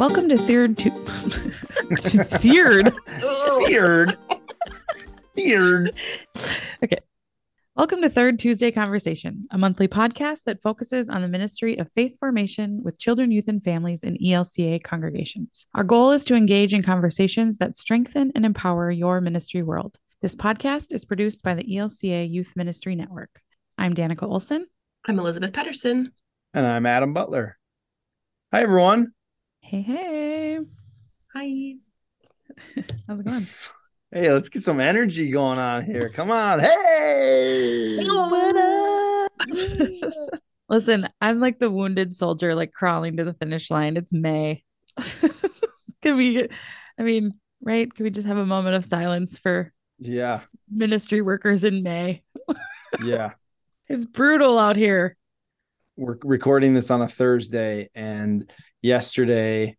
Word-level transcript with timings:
Welcome 0.00 0.30
to 0.30 0.38
Third 0.38 0.78
Tu- 0.78 0.90
Third. 2.00 2.90
Weird. 3.58 4.16
Weird. 5.36 5.94
Welcome 7.76 8.00
to 8.00 8.08
Third 8.08 8.38
Tuesday 8.38 8.70
Conversation, 8.70 9.46
a 9.50 9.58
monthly 9.58 9.88
podcast 9.88 10.44
that 10.44 10.62
focuses 10.62 11.10
on 11.10 11.20
the 11.20 11.28
ministry 11.28 11.76
of 11.76 11.92
faith 11.92 12.18
formation 12.18 12.82
with 12.82 12.98
children, 12.98 13.30
youth, 13.30 13.46
and 13.46 13.62
families 13.62 14.02
in 14.02 14.14
ELCA 14.14 14.82
congregations. 14.82 15.66
Our 15.74 15.84
goal 15.84 16.12
is 16.12 16.24
to 16.24 16.34
engage 16.34 16.72
in 16.72 16.82
conversations 16.82 17.58
that 17.58 17.76
strengthen 17.76 18.32
and 18.34 18.46
empower 18.46 18.90
your 18.90 19.20
ministry 19.20 19.62
world. 19.62 19.98
This 20.22 20.34
podcast 20.34 20.94
is 20.94 21.04
produced 21.04 21.44
by 21.44 21.52
the 21.52 21.64
ELCA 21.64 22.26
Youth 22.30 22.54
Ministry 22.56 22.96
Network. 22.96 23.42
I'm 23.76 23.92
Danica 23.92 24.22
Olson. 24.22 24.66
I'm 25.06 25.18
Elizabeth 25.18 25.52
Pedersen. 25.52 26.12
And 26.54 26.66
I'm 26.66 26.86
Adam 26.86 27.12
Butler. 27.12 27.58
Hi, 28.50 28.62
everyone. 28.62 29.12
Hey, 29.70 29.82
hey. 29.82 30.58
Hi. 31.32 31.74
How's 33.06 33.20
it 33.20 33.24
going? 33.24 33.46
Hey, 34.10 34.32
let's 34.32 34.48
get 34.48 34.64
some 34.64 34.80
energy 34.80 35.30
going 35.30 35.60
on 35.60 35.84
here. 35.84 36.08
Come 36.08 36.32
on. 36.32 36.58
Hey. 36.58 37.98
Listen, 40.68 41.06
I'm 41.20 41.38
like 41.38 41.60
the 41.60 41.70
wounded 41.70 42.16
soldier, 42.16 42.56
like 42.56 42.72
crawling 42.72 43.18
to 43.18 43.24
the 43.24 43.34
finish 43.34 43.70
line. 43.70 43.96
It's 43.96 44.12
May. 44.12 44.64
Can 46.02 46.16
we, 46.16 46.48
I 46.98 47.02
mean, 47.04 47.34
right? 47.62 47.94
Can 47.94 48.02
we 48.02 48.10
just 48.10 48.26
have 48.26 48.38
a 48.38 48.46
moment 48.46 48.74
of 48.74 48.84
silence 48.84 49.38
for 49.38 49.72
Yeah. 50.00 50.40
ministry 50.68 51.22
workers 51.22 51.62
in 51.62 51.84
May? 51.84 52.24
Yeah. 53.04 53.34
It's 53.88 54.04
brutal 54.04 54.58
out 54.58 54.74
here. 54.74 55.16
We're 56.00 56.16
recording 56.22 56.72
this 56.72 56.90
on 56.90 57.02
a 57.02 57.08
Thursday, 57.08 57.90
and 57.94 58.50
yesterday 58.80 59.76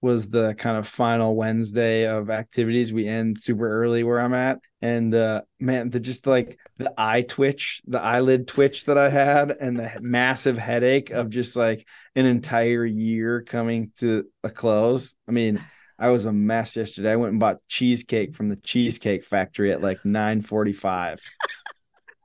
was 0.00 0.28
the 0.28 0.54
kind 0.56 0.76
of 0.76 0.86
final 0.86 1.34
Wednesday 1.34 2.06
of 2.06 2.30
activities. 2.30 2.92
We 2.92 3.08
end 3.08 3.40
super 3.40 3.68
early 3.68 4.04
where 4.04 4.20
I'm 4.20 4.34
at. 4.34 4.60
And 4.82 5.12
uh 5.12 5.42
man, 5.58 5.90
the 5.90 5.98
just 5.98 6.28
like 6.28 6.56
the 6.76 6.94
eye 6.96 7.22
twitch, 7.22 7.82
the 7.88 8.00
eyelid 8.00 8.46
twitch 8.46 8.84
that 8.84 8.98
I 8.98 9.10
had, 9.10 9.50
and 9.50 9.76
the 9.76 9.90
massive 10.00 10.58
headache 10.58 11.10
of 11.10 11.28
just 11.28 11.56
like 11.56 11.84
an 12.14 12.24
entire 12.24 12.84
year 12.84 13.42
coming 13.42 13.90
to 13.98 14.26
a 14.44 14.50
close. 14.50 15.16
I 15.26 15.32
mean, 15.32 15.60
I 15.98 16.10
was 16.10 16.24
a 16.24 16.32
mess 16.32 16.76
yesterday. 16.76 17.10
I 17.10 17.16
went 17.16 17.32
and 17.32 17.40
bought 17.40 17.66
cheesecake 17.66 18.32
from 18.32 18.48
the 18.48 18.56
Cheesecake 18.62 19.24
Factory 19.24 19.72
at 19.72 19.82
like 19.82 20.04
9:45. 20.04 21.18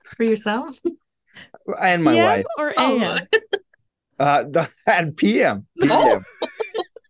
For 0.05 0.23
yourself? 0.23 0.77
And 1.81 2.03
my 2.03 2.13
PM 2.13 2.25
wife. 2.25 2.45
or 2.57 2.73
Oh, 2.77 3.01
AM? 3.01 3.27
Uh 4.19 4.65
at 4.87 5.15
PM. 5.17 5.65
PM. 5.79 5.91
Oh. 5.91 6.21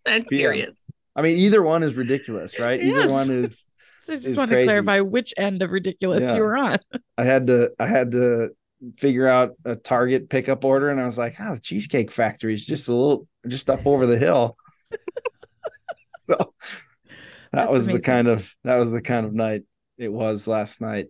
that's 0.06 0.32
Yeah. 0.32 0.38
serious. 0.38 0.76
I 1.16 1.22
mean, 1.22 1.38
either 1.38 1.62
one 1.62 1.84
is 1.84 1.96
ridiculous, 1.96 2.60
right? 2.60 2.82
Either 2.82 3.02
Yes. 3.02 3.10
one 3.12 3.30
is 3.32 3.68
So 4.00 4.14
I 4.14 4.16
just 4.18 4.28
It's 4.30 4.38
want 4.38 4.52
to 4.52 4.64
clarify 4.66 5.00
which 5.00 5.34
end 5.38 5.62
of 5.62 5.72
ridiculous 5.72 6.24
Yeah. 6.24 6.36
you 6.36 6.42
were 6.42 6.58
on. 6.58 6.78
I 7.18 7.24
had 7.24 7.48
to 7.48 7.72
I 7.80 7.88
had 7.88 8.12
to 8.12 8.50
figure 8.98 9.28
out 9.28 9.52
a 9.64 9.76
Target 9.78 10.30
pickup 10.30 10.66
order, 10.66 10.90
and 10.90 11.00
I 11.00 11.06
was 11.06 11.18
like, 11.18 11.36
"Oh, 11.40 11.56
the 11.56 11.62
Cheesecake 11.62 12.12
Factory 12.12 12.54
is 12.54 12.66
just 12.66 12.90
a 12.90 12.94
little 12.94 13.28
just 13.48 13.70
up 13.70 13.88
over 13.88 14.06
the 14.06 14.18
hill." 14.18 14.58
so 16.18 16.36
that 16.38 17.14
That's 17.52 17.72
was 17.72 17.88
amazing. 17.88 17.96
the 17.96 18.02
kind 18.06 18.28
of 18.28 18.54
that 18.66 18.76
was 18.76 18.92
the 18.92 19.02
kind 19.02 19.26
of 19.26 19.34
night 19.34 19.64
it 19.98 20.12
was 20.12 20.48
last 20.50 20.82
night. 20.82 21.08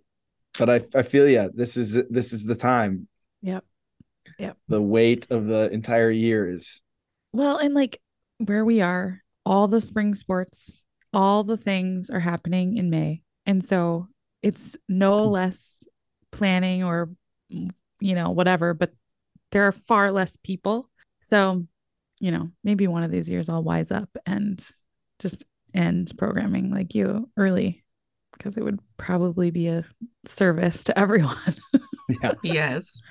But 0.57 0.69
I 0.69 0.81
I 0.95 1.01
feel 1.01 1.27
yeah, 1.27 1.47
this 1.53 1.77
is 1.77 1.93
this 2.09 2.33
is 2.33 2.45
the 2.45 2.55
time. 2.55 3.07
Yep. 3.41 3.63
Yep. 4.39 4.57
The 4.67 4.81
weight 4.81 5.27
of 5.29 5.45
the 5.45 5.69
entire 5.71 6.11
year 6.11 6.47
is 6.47 6.81
Well, 7.31 7.57
and 7.57 7.73
like 7.73 7.99
where 8.37 8.65
we 8.65 8.81
are, 8.81 9.21
all 9.45 9.67
the 9.67 9.81
spring 9.81 10.15
sports, 10.15 10.83
all 11.13 11.43
the 11.43 11.57
things 11.57 12.09
are 12.09 12.19
happening 12.19 12.77
in 12.77 12.89
May. 12.89 13.21
And 13.45 13.63
so 13.63 14.07
it's 14.41 14.77
no 14.87 15.25
hmm. 15.25 15.31
less 15.31 15.83
planning 16.31 16.83
or, 16.83 17.09
you 17.49 18.15
know, 18.15 18.31
whatever, 18.31 18.73
but 18.73 18.91
there 19.51 19.67
are 19.67 19.71
far 19.71 20.11
less 20.11 20.37
people. 20.37 20.89
So, 21.19 21.65
you 22.19 22.31
know, 22.31 22.51
maybe 22.63 22.87
one 22.87 23.03
of 23.03 23.11
these 23.11 23.29
years 23.29 23.49
I'll 23.49 23.63
wise 23.63 23.91
up 23.91 24.09
and 24.25 24.65
just 25.19 25.43
end 25.73 26.11
programming 26.17 26.71
like 26.71 26.95
you 26.95 27.29
early 27.37 27.82
because 28.43 28.57
it 28.57 28.63
would 28.63 28.79
probably 28.97 29.51
be 29.51 29.67
a 29.67 29.83
service 30.25 30.83
to 30.85 30.99
everyone. 31.05 31.37
yeah. 32.21 32.33
Yes. 32.43 33.01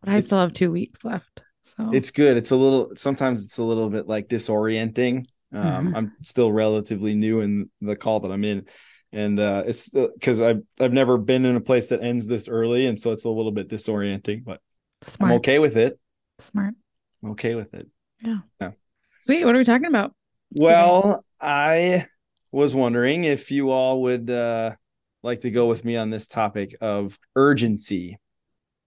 but 0.00 0.08
I 0.08 0.12
It's- 0.12 0.26
still 0.26 0.38
have 0.38 0.54
two 0.54 0.70
weeks 0.72 1.04
left. 1.04 1.42
So 1.62 1.90
It's 1.92 2.10
good. 2.10 2.36
It's 2.38 2.50
a 2.50 2.56
little 2.56 2.92
sometimes 2.96 3.44
it's 3.44 3.58
a 3.58 3.62
little 3.62 3.90
bit 3.90 4.08
like 4.08 4.28
disorienting. 4.28 5.26
Um, 5.52 5.88
Mhm. 5.92 5.96
I'm 5.96 6.12
still 6.22 6.50
relatively 6.50 7.14
new 7.14 7.40
in 7.42 7.70
the 7.80 7.94
call 7.96 8.20
that 8.20 8.30
I'm 8.32 8.44
in, 8.44 8.66
and 9.12 9.38
uh, 9.38 9.64
it's 9.66 9.88
because 9.90 10.40
I've 10.40 10.62
I've 10.80 10.92
never 10.92 11.18
been 11.18 11.44
in 11.44 11.56
a 11.56 11.60
place 11.60 11.88
that 11.90 12.02
ends 12.02 12.26
this 12.26 12.48
early, 12.48 12.86
and 12.86 12.98
so 12.98 13.12
it's 13.12 13.24
a 13.24 13.30
little 13.30 13.52
bit 13.52 13.68
disorienting. 13.68 14.42
But 14.44 14.60
smart. 15.02 15.32
I'm 15.32 15.36
okay 15.38 15.58
with 15.58 15.76
it. 15.76 15.98
Smart. 16.38 16.74
I'm 17.22 17.32
okay 17.32 17.54
with 17.56 17.74
it. 17.74 17.88
Yeah. 18.22 18.38
yeah. 18.60 18.70
Sweet. 19.18 19.44
What 19.44 19.54
are 19.54 19.58
we 19.58 19.64
talking 19.64 19.86
about? 19.86 20.14
Well, 20.52 21.24
I 21.40 22.06
was 22.52 22.74
wondering 22.74 23.24
if 23.24 23.50
you 23.50 23.70
all 23.70 24.02
would 24.02 24.30
uh, 24.30 24.74
like 25.22 25.40
to 25.40 25.50
go 25.50 25.66
with 25.66 25.84
me 25.84 25.96
on 25.96 26.10
this 26.10 26.26
topic 26.26 26.76
of 26.80 27.18
urgency. 27.36 28.18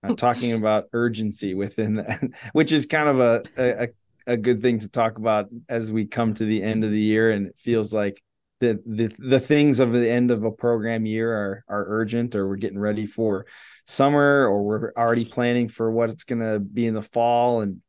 I'm 0.03 0.17
talking 0.17 0.51
about 0.51 0.85
urgency 0.91 1.53
within 1.53 1.95
that, 1.95 2.21
which 2.53 2.71
is 2.71 2.85
kind 2.85 3.07
of 3.09 3.19
a, 3.19 3.43
a 3.57 3.87
a 4.25 4.37
good 4.37 4.61
thing 4.61 4.79
to 4.79 4.87
talk 4.87 5.17
about 5.17 5.49
as 5.67 5.91
we 5.91 6.05
come 6.05 6.33
to 6.33 6.45
the 6.45 6.63
end 6.63 6.83
of 6.83 6.91
the 6.91 6.99
year, 6.99 7.31
and 7.31 7.47
it 7.47 7.57
feels 7.57 7.93
like 7.93 8.21
the 8.59 8.81
the 8.85 9.07
the 9.17 9.39
things 9.39 9.79
of 9.79 9.91
the 9.91 10.09
end 10.09 10.31
of 10.31 10.43
a 10.43 10.51
program 10.51 11.05
year 11.05 11.31
are 11.33 11.63
are 11.67 11.85
urgent, 11.87 12.35
or 12.35 12.47
we're 12.47 12.55
getting 12.55 12.79
ready 12.79 13.05
for 13.05 13.45
summer, 13.85 14.47
or 14.47 14.63
we're 14.63 14.93
already 14.97 15.25
planning 15.25 15.67
for 15.67 15.91
what 15.91 16.09
it's 16.09 16.23
going 16.23 16.41
to 16.41 16.59
be 16.59 16.85
in 16.85 16.93
the 16.93 17.01
fall, 17.01 17.61
and 17.61 17.81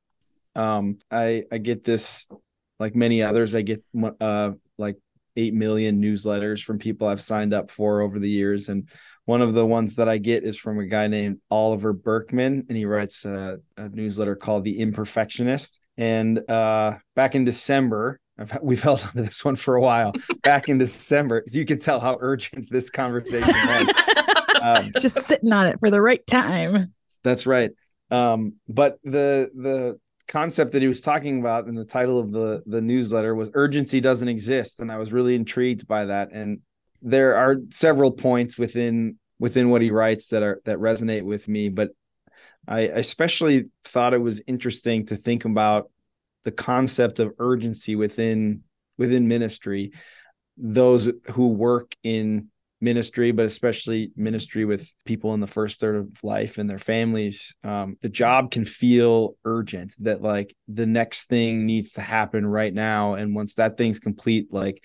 um, 0.55 0.99
I 1.11 1.45
I 1.51 1.59
get 1.59 1.84
this 1.84 2.27
like 2.79 2.95
many 2.95 3.23
others. 3.23 3.55
I 3.55 3.63
get 3.63 3.83
uh 4.21 4.53
like 4.79 4.97
eight 5.37 5.55
million 5.55 6.00
newsletters 6.00 6.62
from 6.62 6.78
people 6.78 7.06
I've 7.06 7.22
signed 7.22 7.53
up 7.53 7.71
for 7.71 8.00
over 8.00 8.19
the 8.19 8.28
years, 8.28 8.69
and 8.69 8.89
one 9.27 9.41
of 9.41 9.55
the 9.55 9.65
ones 9.65 9.97
that 9.97 10.09
I 10.09 10.19
get 10.19 10.45
is 10.45 10.56
from 10.56 10.78
a 10.78 10.87
guy 10.87 11.06
named 11.06 11.39
Oliver 11.50 11.93
Burkeman, 11.93 12.67
and 12.69 12.77
he 12.77 12.84
writes 12.84 13.25
a, 13.25 13.59
a 13.77 13.89
newsletter 13.89 14.37
called 14.37 14.65
The 14.65 14.78
Imperfectionist. 14.78 15.78
And 15.97 16.49
uh, 16.50 16.99
back 17.15 17.34
in 17.34 17.45
December, 17.45 18.21
I've, 18.39 18.59
we've 18.62 18.83
held 18.83 19.03
on 19.03 19.12
to 19.12 19.22
this 19.22 19.45
one 19.45 19.56
for 19.56 19.77
a 19.77 19.81
while. 19.81 20.12
Back 20.43 20.69
in 20.69 20.78
December, 20.78 21.45
you 21.51 21.65
can 21.65 21.78
tell 21.78 22.01
how 22.01 22.19
urgent 22.21 22.69
this 22.71 22.91
conversation 22.91 23.55
was. 23.55 23.95
Um, 24.61 24.93
Just 25.01 25.16
sitting 25.22 25.53
on 25.53 25.66
it 25.66 25.81
for 25.81 25.91
the 25.91 26.01
right 26.03 26.25
time. 26.27 26.93
that's 27.22 27.47
right. 27.47 27.71
Um, 28.11 28.55
but 28.69 28.99
the 29.03 29.51
the 29.55 29.99
concept 30.29 30.73
that 30.73 30.83
he 30.83 30.89
was 30.89 31.01
talking 31.01 31.41
about 31.41 31.69
in 31.69 31.75
the 31.75 31.85
title 31.85 32.19
of 32.19 32.33
the 32.33 32.62
the 32.67 32.81
newsletter 32.81 33.35
was 33.35 33.51
urgency 33.55 34.01
doesn't 34.01 34.29
exist, 34.29 34.81
and 34.81 34.91
I 34.91 34.99
was 34.99 35.12
really 35.12 35.35
intrigued 35.35 35.87
by 35.87 36.07
that. 36.07 36.33
And 36.33 36.61
there 37.03 37.37
are 37.37 37.57
several 37.71 38.12
points 38.12 38.59
within 38.59 39.19
within 39.39 39.71
what 39.71 39.83
he 39.83 39.91
writes 39.91 40.29
that 40.29 40.43
are 40.43 40.61
that 40.65 40.79
resonate 40.79 41.25
with 41.25 41.49
me, 41.49 41.69
but 41.69 41.91
I 42.67 42.81
especially 42.81 43.67
thought 43.84 44.15
it 44.15 44.19
was 44.19 44.43
interesting 44.47 45.07
to 45.07 45.17
think 45.17 45.45
about 45.45 45.91
the 46.45 46.53
concept 46.53 47.19
of 47.19 47.34
urgency 47.39 47.97
within 47.97 48.63
within 48.97 49.29
ministry. 49.29 49.93
Those 50.57 51.11
who 51.33 51.49
work 51.49 51.95
in 52.03 52.49
ministry, 52.84 53.33
but 53.33 53.47
especially 53.47 54.12
ministry 54.15 54.65
with 54.65 54.93
people 55.05 55.34
in 55.34 55.41
the 55.41 55.47
first 55.47 55.81
third 55.81 55.97
of 55.97 56.22
life 56.22 56.59
and 56.59 56.69
their 56.69 56.78
families, 56.78 57.55
um, 57.65 57.97
the 58.03 58.09
job 58.09 58.50
can 58.50 58.65
feel 58.65 59.37
urgent 59.45 59.95
that 60.00 60.22
like 60.22 60.55
the 60.69 60.87
next 60.87 61.28
thing 61.28 61.66
needs 61.66 61.92
to 61.92 62.03
happen 62.03 62.47
right 62.47 62.72
now. 62.72 63.15
And 63.15 63.34
once 63.34 63.54
that 63.54 63.77
thing's 63.77 63.98
complete, 63.98 64.53
like 64.53 64.84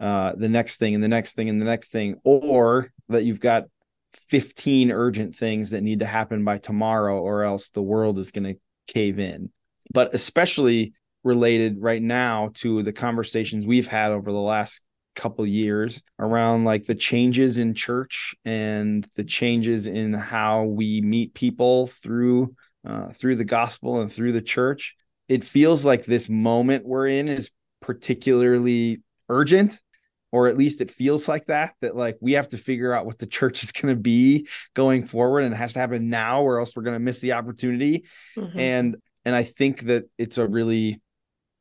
uh, 0.00 0.32
the 0.36 0.48
next 0.48 0.78
thing 0.78 0.94
and 0.94 1.02
the 1.02 1.08
next 1.08 1.34
thing 1.34 1.48
and 1.48 1.60
the 1.60 1.64
next 1.64 1.90
thing, 1.90 2.16
or 2.24 2.92
that 3.08 3.24
you've 3.24 3.40
got 3.40 3.64
15 4.12 4.90
urgent 4.90 5.34
things 5.34 5.70
that 5.70 5.82
need 5.82 6.00
to 6.00 6.06
happen 6.06 6.44
by 6.44 6.58
tomorrow, 6.58 7.20
or 7.20 7.44
else 7.44 7.70
the 7.70 7.82
world 7.82 8.18
is 8.18 8.32
going 8.32 8.44
to 8.44 8.60
cave 8.92 9.18
in. 9.20 9.50
But 9.92 10.14
especially 10.14 10.94
related 11.22 11.76
right 11.80 12.02
now 12.02 12.50
to 12.54 12.82
the 12.82 12.92
conversations 12.92 13.66
we've 13.66 13.86
had 13.86 14.10
over 14.10 14.32
the 14.32 14.38
last 14.38 14.82
couple 15.16 15.44
years 15.46 16.02
around 16.18 16.64
like 16.64 16.84
the 16.84 16.94
changes 16.94 17.58
in 17.58 17.74
church 17.74 18.34
and 18.44 19.06
the 19.16 19.24
changes 19.24 19.86
in 19.86 20.12
how 20.12 20.64
we 20.64 21.00
meet 21.00 21.34
people 21.34 21.86
through 21.88 22.54
uh, 22.86 23.08
through 23.08 23.36
the 23.36 23.44
gospel 23.44 24.00
and 24.00 24.10
through 24.12 24.32
the 24.32 24.40
church 24.40 24.94
it 25.28 25.44
feels 25.44 25.84
like 25.84 26.04
this 26.04 26.28
moment 26.28 26.86
we're 26.86 27.06
in 27.06 27.28
is 27.28 27.50
particularly 27.80 29.00
urgent 29.28 29.80
or 30.32 30.46
at 30.46 30.56
least 30.56 30.80
it 30.80 30.90
feels 30.90 31.28
like 31.28 31.44
that 31.46 31.74
that 31.80 31.96
like 31.96 32.16
we 32.20 32.32
have 32.32 32.48
to 32.48 32.56
figure 32.56 32.94
out 32.94 33.04
what 33.04 33.18
the 33.18 33.26
church 33.38 33.62
is 33.62 33.72
going 33.72 33.94
to 33.94 34.00
be 34.00 34.46
going 34.74 35.04
forward 35.04 35.40
and 35.40 35.52
it 35.52 35.56
has 35.56 35.72
to 35.74 35.78
happen 35.80 36.08
now 36.08 36.42
or 36.42 36.58
else 36.60 36.74
we're 36.76 36.82
going 36.82 36.96
to 36.96 37.00
miss 37.00 37.18
the 37.18 37.32
opportunity 37.32 38.04
Mhm. 38.36 38.56
and 38.56 38.96
and 39.24 39.34
i 39.34 39.42
think 39.42 39.80
that 39.82 40.04
it's 40.18 40.38
a 40.38 40.46
really 40.46 41.00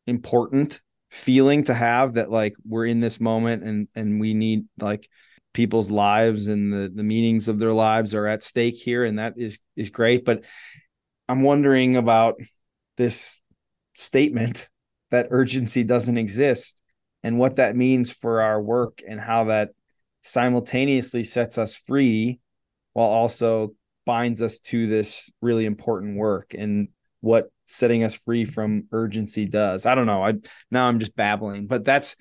important 0.08 0.82
feeling 1.10 1.64
to 1.64 1.74
have 1.74 2.14
that 2.14 2.30
like 2.30 2.56
we're 2.68 2.86
in 2.86 3.00
this 3.00 3.20
moment 3.20 3.64
and 3.64 3.88
and 3.96 4.20
we 4.20 4.34
need 4.34 4.66
like 4.80 5.10
people's 5.54 5.90
lives 5.90 6.48
and 6.48 6.72
the 6.72 6.92
the 6.94 7.04
meanings 7.04 7.48
of 7.48 7.60
their 7.60 7.74
lives 7.74 8.14
are 8.14 8.28
at 8.28 8.44
stake 8.44 8.76
here 8.76 9.04
and 9.04 9.20
that 9.20 9.34
is 9.38 9.60
is 9.76 9.90
great. 9.90 10.26
But 10.26 10.46
i'm 11.28 11.42
wondering 11.42 11.96
about 11.96 12.36
this 12.98 13.42
statement 13.94 14.68
that 15.12 15.28
urgency 15.32 15.84
doesn't 15.84 16.18
exist 16.18 16.80
and 17.24 17.38
what 17.38 17.58
that 17.58 17.76
means 17.76 18.12
for 18.12 18.42
our 18.42 18.62
work 18.62 19.02
and 19.08 19.20
how 19.20 19.46
that 19.46 19.72
simultaneously 20.22 21.24
sets 21.24 21.58
us 21.58 21.76
free 21.76 22.40
while 22.94 23.08
also 23.08 23.74
binds 24.06 24.42
us 24.42 24.60
to 24.60 24.88
this 24.88 25.32
really 25.42 25.66
important 25.66 26.18
work 26.18 26.54
and 26.58 26.90
what 27.22 27.50
setting 27.70 28.04
us 28.04 28.18
free 28.18 28.46
from 28.46 28.88
urgency 28.92 29.46
does. 29.46 29.86
I 29.86 29.96
don't 29.96 30.08
know. 30.08 30.24
I 30.24 30.34
now 30.72 30.88
I'm 30.88 31.00
just 31.00 31.16
babbling, 31.16 31.68
but 31.68 31.84
that's 31.86 32.16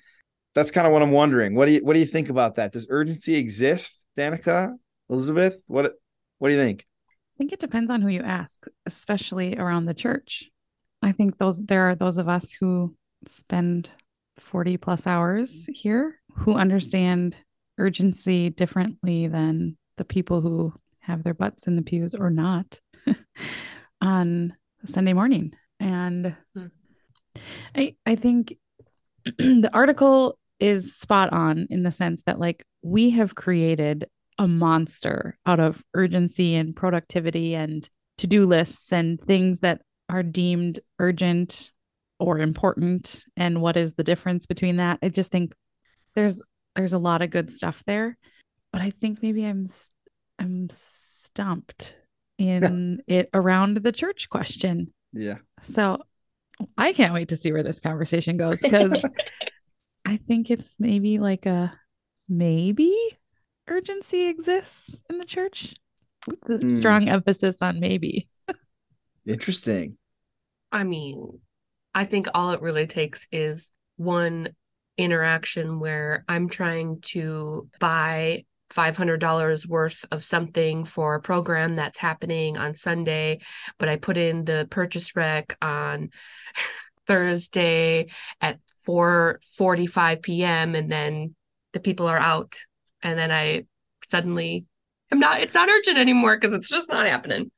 that's 0.55 0.71
kind 0.71 0.87
of 0.87 0.93
what 0.93 1.01
I'm 1.01 1.11
wondering. 1.11 1.55
What 1.55 1.65
do 1.65 1.73
you 1.73 1.85
what 1.85 1.93
do 1.93 1.99
you 1.99 2.05
think 2.05 2.29
about 2.29 2.55
that? 2.55 2.71
Does 2.71 2.87
urgency 2.89 3.35
exist, 3.35 4.05
Danica? 4.17 4.73
Elizabeth? 5.09 5.63
What 5.67 5.93
what 6.37 6.49
do 6.49 6.55
you 6.55 6.61
think? 6.61 6.85
I 7.09 7.37
think 7.37 7.51
it 7.51 7.59
depends 7.59 7.89
on 7.89 8.01
who 8.01 8.09
you 8.09 8.21
ask, 8.21 8.65
especially 8.85 9.57
around 9.57 9.85
the 9.85 9.93
church. 9.93 10.49
I 11.01 11.11
think 11.11 11.37
those 11.37 11.59
there 11.59 11.89
are 11.89 11.95
those 11.95 12.17
of 12.17 12.27
us 12.27 12.53
who 12.53 12.95
spend 13.25 13.89
40 14.37 14.77
plus 14.77 15.07
hours 15.07 15.67
here 15.73 16.19
who 16.33 16.55
understand 16.55 17.35
urgency 17.77 18.49
differently 18.49 19.27
than 19.27 19.77
the 19.97 20.05
people 20.05 20.41
who 20.41 20.73
have 20.99 21.23
their 21.23 21.33
butts 21.33 21.67
in 21.67 21.75
the 21.75 21.81
pews 21.81 22.13
or 22.13 22.29
not 22.29 22.79
on 24.01 24.53
Sunday 24.85 25.13
morning. 25.13 25.53
And 25.79 26.35
hmm. 26.55 26.67
I 27.75 27.95
I 28.05 28.15
think 28.15 28.55
the 29.25 29.69
article 29.73 30.37
is 30.59 30.95
spot 30.95 31.31
on 31.31 31.67
in 31.69 31.83
the 31.83 31.91
sense 31.91 32.23
that 32.23 32.39
like 32.39 32.65
we 32.81 33.11
have 33.11 33.35
created 33.35 34.07
a 34.37 34.47
monster 34.47 35.37
out 35.45 35.59
of 35.59 35.83
urgency 35.93 36.55
and 36.55 36.75
productivity 36.75 37.55
and 37.55 37.89
to-do 38.17 38.45
lists 38.45 38.91
and 38.91 39.19
things 39.21 39.61
that 39.61 39.81
are 40.09 40.23
deemed 40.23 40.79
urgent 40.97 41.71
or 42.19 42.39
important 42.39 43.23
and 43.37 43.61
what 43.61 43.77
is 43.77 43.93
the 43.93 44.03
difference 44.03 44.45
between 44.45 44.77
that. 44.77 44.99
I 45.01 45.09
just 45.09 45.31
think 45.31 45.53
there's 46.15 46.41
there's 46.75 46.93
a 46.93 46.99
lot 46.99 47.21
of 47.21 47.29
good 47.29 47.51
stuff 47.51 47.83
there, 47.85 48.17
but 48.71 48.81
I 48.81 48.89
think 48.89 49.21
maybe 49.21 49.45
I'm 49.45 49.67
I'm 50.37 50.69
stumped 50.69 51.97
in 52.39 53.01
it 53.05 53.29
around 53.33 53.77
the 53.77 53.91
church 53.91 54.29
question. 54.29 54.91
Yeah. 55.13 55.35
So 55.61 56.01
I 56.77 56.93
can't 56.93 57.13
wait 57.13 57.29
to 57.29 57.35
see 57.35 57.51
where 57.51 57.63
this 57.63 57.79
conversation 57.79 58.37
goes 58.37 58.61
because 58.61 59.07
I 60.05 60.17
think 60.17 60.49
it's 60.49 60.75
maybe 60.79 61.19
like 61.19 61.45
a 61.45 61.77
maybe 62.27 62.95
urgency 63.67 64.27
exists 64.27 65.03
in 65.09 65.19
the 65.19 65.25
church. 65.25 65.75
With 66.27 66.41
mm. 66.41 66.69
strong 66.69 67.07
emphasis 67.07 67.61
on 67.61 67.79
maybe. 67.79 68.27
Interesting. 69.25 69.97
I 70.71 70.83
mean, 70.83 71.39
I 71.95 72.05
think 72.05 72.27
all 72.33 72.51
it 72.51 72.61
really 72.61 72.87
takes 72.87 73.27
is 73.31 73.71
one 73.95 74.49
interaction 74.97 75.79
where 75.79 76.25
I'm 76.27 76.49
trying 76.49 76.99
to 77.07 77.69
buy 77.79 78.45
$500 78.69 79.67
worth 79.67 80.05
of 80.11 80.23
something 80.23 80.85
for 80.85 81.15
a 81.15 81.21
program 81.21 81.75
that's 81.75 81.97
happening 81.97 82.57
on 82.57 82.75
Sunday, 82.75 83.39
but 83.77 83.89
I 83.89 83.95
put 83.95 84.17
in 84.17 84.45
the 84.45 84.67
purchase 84.69 85.15
rec 85.15 85.57
on 85.61 86.11
Thursday 87.07 88.07
at 88.39 88.59
4:45 88.87 90.21
p.m. 90.21 90.75
and 90.75 90.91
then 90.91 91.35
the 91.73 91.79
people 91.79 92.07
are 92.07 92.17
out 92.17 92.59
and 93.01 93.17
then 93.17 93.31
I 93.31 93.65
suddenly 94.03 94.65
am 95.11 95.19
not 95.19 95.41
it's 95.41 95.53
not 95.53 95.69
urgent 95.69 95.97
anymore 95.97 96.37
because 96.37 96.55
it's 96.55 96.69
just 96.69 96.89
not 96.89 97.05
happening. 97.05 97.51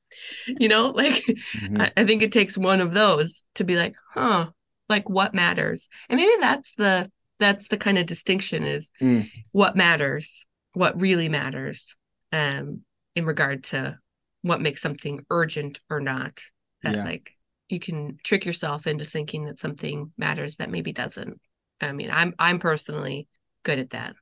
You 0.48 0.68
know, 0.68 0.88
like 0.96 1.24
mm-hmm. 1.26 1.82
I, 1.82 1.92
I 1.98 2.06
think 2.06 2.22
it 2.22 2.32
takes 2.32 2.58
one 2.58 2.82
of 2.82 2.94
those 2.94 3.44
to 3.56 3.64
be 3.64 3.76
like, 3.76 3.96
huh, 4.14 4.50
like 4.90 5.10
what 5.10 5.34
matters. 5.34 5.90
And 6.10 6.20
maybe 6.20 6.34
that's 6.40 6.76
the 6.76 7.12
that's 7.40 7.70
the 7.70 7.78
kind 7.78 7.98
of 7.98 8.06
distinction 8.06 8.64
is 8.64 8.92
mm. 9.02 9.28
what 9.52 9.76
matters 9.76 10.46
what 10.74 11.00
really 11.00 11.30
matters 11.30 11.96
um 12.32 12.82
in 13.16 13.26
regard 13.26 13.64
to 13.64 13.98
what 14.42 14.62
makes 14.62 14.82
something 14.82 15.24
urgent 15.30 15.80
or 15.90 16.00
not 16.00 16.40
that 16.84 16.96
yeah. 16.96 17.06
like 17.06 17.32
you 17.70 17.80
can 17.80 18.18
trick 18.24 18.46
yourself 18.46 18.86
into 18.86 19.06
thinking 19.06 19.46
that 19.46 19.60
something 19.60 20.12
matters 20.18 20.58
that 20.58 20.70
maybe 20.70 20.92
doesn't. 20.92 21.40
I 21.80 21.94
mean 21.94 22.10
i'm 22.12 22.34
i'm 22.38 22.60
personally 22.60 23.28
good 23.64 23.80
at 23.80 23.92
that. 23.92 24.16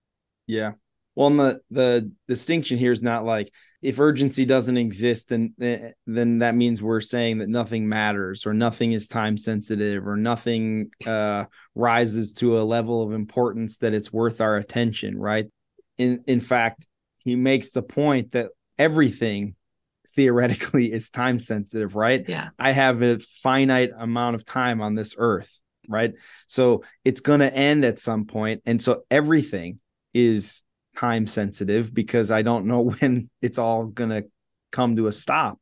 Yeah. 0.48 0.74
Well 1.16 1.28
and 1.28 1.40
the 1.40 1.62
the 1.72 2.12
distinction 2.28 2.78
here 2.78 2.92
is 2.92 3.02
not 3.02 3.26
like 3.26 3.52
if 3.82 4.00
urgency 4.00 4.46
doesn't 4.46 4.78
exist 4.78 5.30
then 5.30 5.54
then 6.06 6.38
that 6.40 6.56
means 6.56 6.82
we're 6.82 7.02
saying 7.02 7.40
that 7.40 7.50
nothing 7.50 7.88
matters 7.88 8.46
or 8.46 8.54
nothing 8.54 8.92
is 8.92 9.08
time 9.08 9.38
sensitive 9.38 10.08
or 10.08 10.18
nothing 10.18 10.92
uh 11.06 11.46
rises 11.76 12.34
to 12.36 12.60
a 12.60 12.64
level 12.64 13.02
of 13.02 13.14
importance 13.14 13.78
that 13.78 13.94
it's 13.94 14.14
worth 14.14 14.42
our 14.42 14.58
attention 14.58 15.18
right 15.18 15.48
in 16.00 16.24
in 16.26 16.40
fact 16.40 16.88
he 17.20 17.36
makes 17.36 17.70
the 17.72 17.84
point 17.84 18.32
that 18.32 18.50
everything 18.78 19.56
theoretically 20.16 20.92
is 20.92 21.12
time 21.12 21.38
sensitive 21.40 21.96
right? 21.96 22.28
Yeah. 22.28 22.50
I 22.58 22.72
have 22.72 23.04
a 23.04 23.20
finite 23.20 23.92
amount 23.96 24.36
of 24.36 24.46
time 24.46 24.82
on 24.82 24.96
this 24.96 25.16
earth 25.18 25.62
right? 25.88 26.14
So 26.46 26.84
it's 27.04 27.20
going 27.20 27.40
to 27.40 27.54
end 27.54 27.86
at 27.86 27.98
some 27.98 28.26
point 28.26 28.62
and 28.66 28.82
so 28.82 29.04
everything 29.12 29.80
is 30.14 30.64
time 30.96 31.28
sensitive 31.28 31.94
because 31.94 32.32
i 32.32 32.42
don't 32.42 32.66
know 32.66 32.90
when 33.00 33.30
it's 33.42 33.60
all 33.60 33.86
going 33.88 34.10
to 34.10 34.26
come 34.72 34.96
to 34.96 35.08
a 35.08 35.12
stop. 35.12 35.60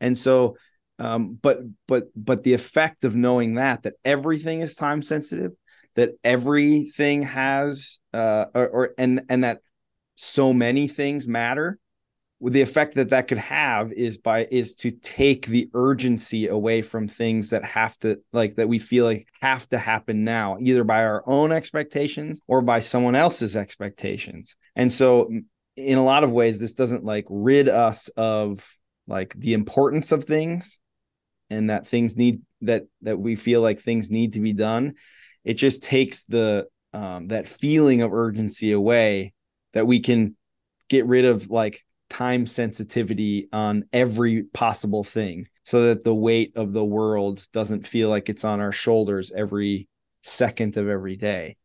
And 0.00 0.16
so 0.16 0.56
um, 0.98 1.38
but 1.40 1.60
but 1.88 2.04
but 2.14 2.42
the 2.42 2.54
effect 2.54 3.04
of 3.04 3.16
knowing 3.16 3.54
that 3.54 3.84
that 3.84 3.94
everything 4.04 4.60
is 4.60 4.74
time 4.74 5.02
sensitive 5.02 5.52
that 5.94 6.12
everything 6.24 7.22
has 7.22 8.00
uh 8.12 8.46
or, 8.54 8.68
or 8.68 8.94
and 8.98 9.24
and 9.28 9.44
that 9.44 9.60
so 10.14 10.52
many 10.52 10.88
things 10.88 11.26
matter 11.26 11.78
the 12.50 12.60
effect 12.60 12.94
that 12.94 13.10
that 13.10 13.28
could 13.28 13.38
have 13.38 13.92
is 13.92 14.18
by 14.18 14.48
is 14.50 14.74
to 14.74 14.90
take 14.90 15.46
the 15.46 15.70
urgency 15.74 16.48
away 16.48 16.82
from 16.82 17.06
things 17.06 17.50
that 17.50 17.64
have 17.64 17.96
to 17.98 18.20
like 18.32 18.56
that 18.56 18.68
we 18.68 18.80
feel 18.80 19.04
like 19.04 19.28
have 19.40 19.68
to 19.68 19.78
happen 19.78 20.24
now 20.24 20.56
either 20.60 20.82
by 20.82 21.04
our 21.04 21.22
own 21.26 21.52
expectations 21.52 22.40
or 22.48 22.60
by 22.60 22.80
someone 22.80 23.14
else's 23.14 23.54
expectations. 23.56 24.56
And 24.74 24.92
so 24.92 25.30
in 25.76 25.98
a 25.98 26.04
lot 26.04 26.24
of 26.24 26.32
ways 26.32 26.58
this 26.58 26.74
doesn't 26.74 27.04
like 27.04 27.26
rid 27.30 27.68
us 27.68 28.08
of 28.16 28.76
like 29.06 29.34
the 29.34 29.54
importance 29.54 30.10
of 30.10 30.24
things 30.24 30.80
and 31.48 31.70
that 31.70 31.86
things 31.86 32.16
need 32.16 32.40
that 32.62 32.84
that 33.02 33.20
we 33.20 33.36
feel 33.36 33.60
like 33.60 33.78
things 33.78 34.10
need 34.10 34.32
to 34.32 34.40
be 34.40 34.52
done 34.52 34.94
it 35.44 35.54
just 35.54 35.82
takes 35.82 36.24
the 36.24 36.66
um, 36.92 37.28
that 37.28 37.48
feeling 37.48 38.02
of 38.02 38.12
urgency 38.12 38.72
away 38.72 39.32
that 39.72 39.86
we 39.86 40.00
can 40.00 40.36
get 40.88 41.06
rid 41.06 41.24
of 41.24 41.50
like 41.50 41.84
time 42.10 42.44
sensitivity 42.44 43.48
on 43.52 43.84
every 43.92 44.42
possible 44.42 45.02
thing 45.02 45.46
so 45.64 45.86
that 45.86 46.04
the 46.04 46.14
weight 46.14 46.52
of 46.56 46.72
the 46.72 46.84
world 46.84 47.46
doesn't 47.52 47.86
feel 47.86 48.10
like 48.10 48.28
it's 48.28 48.44
on 48.44 48.60
our 48.60 48.72
shoulders 48.72 49.32
every 49.34 49.88
second 50.22 50.76
of 50.76 50.88
every 50.88 51.16
day. 51.16 51.56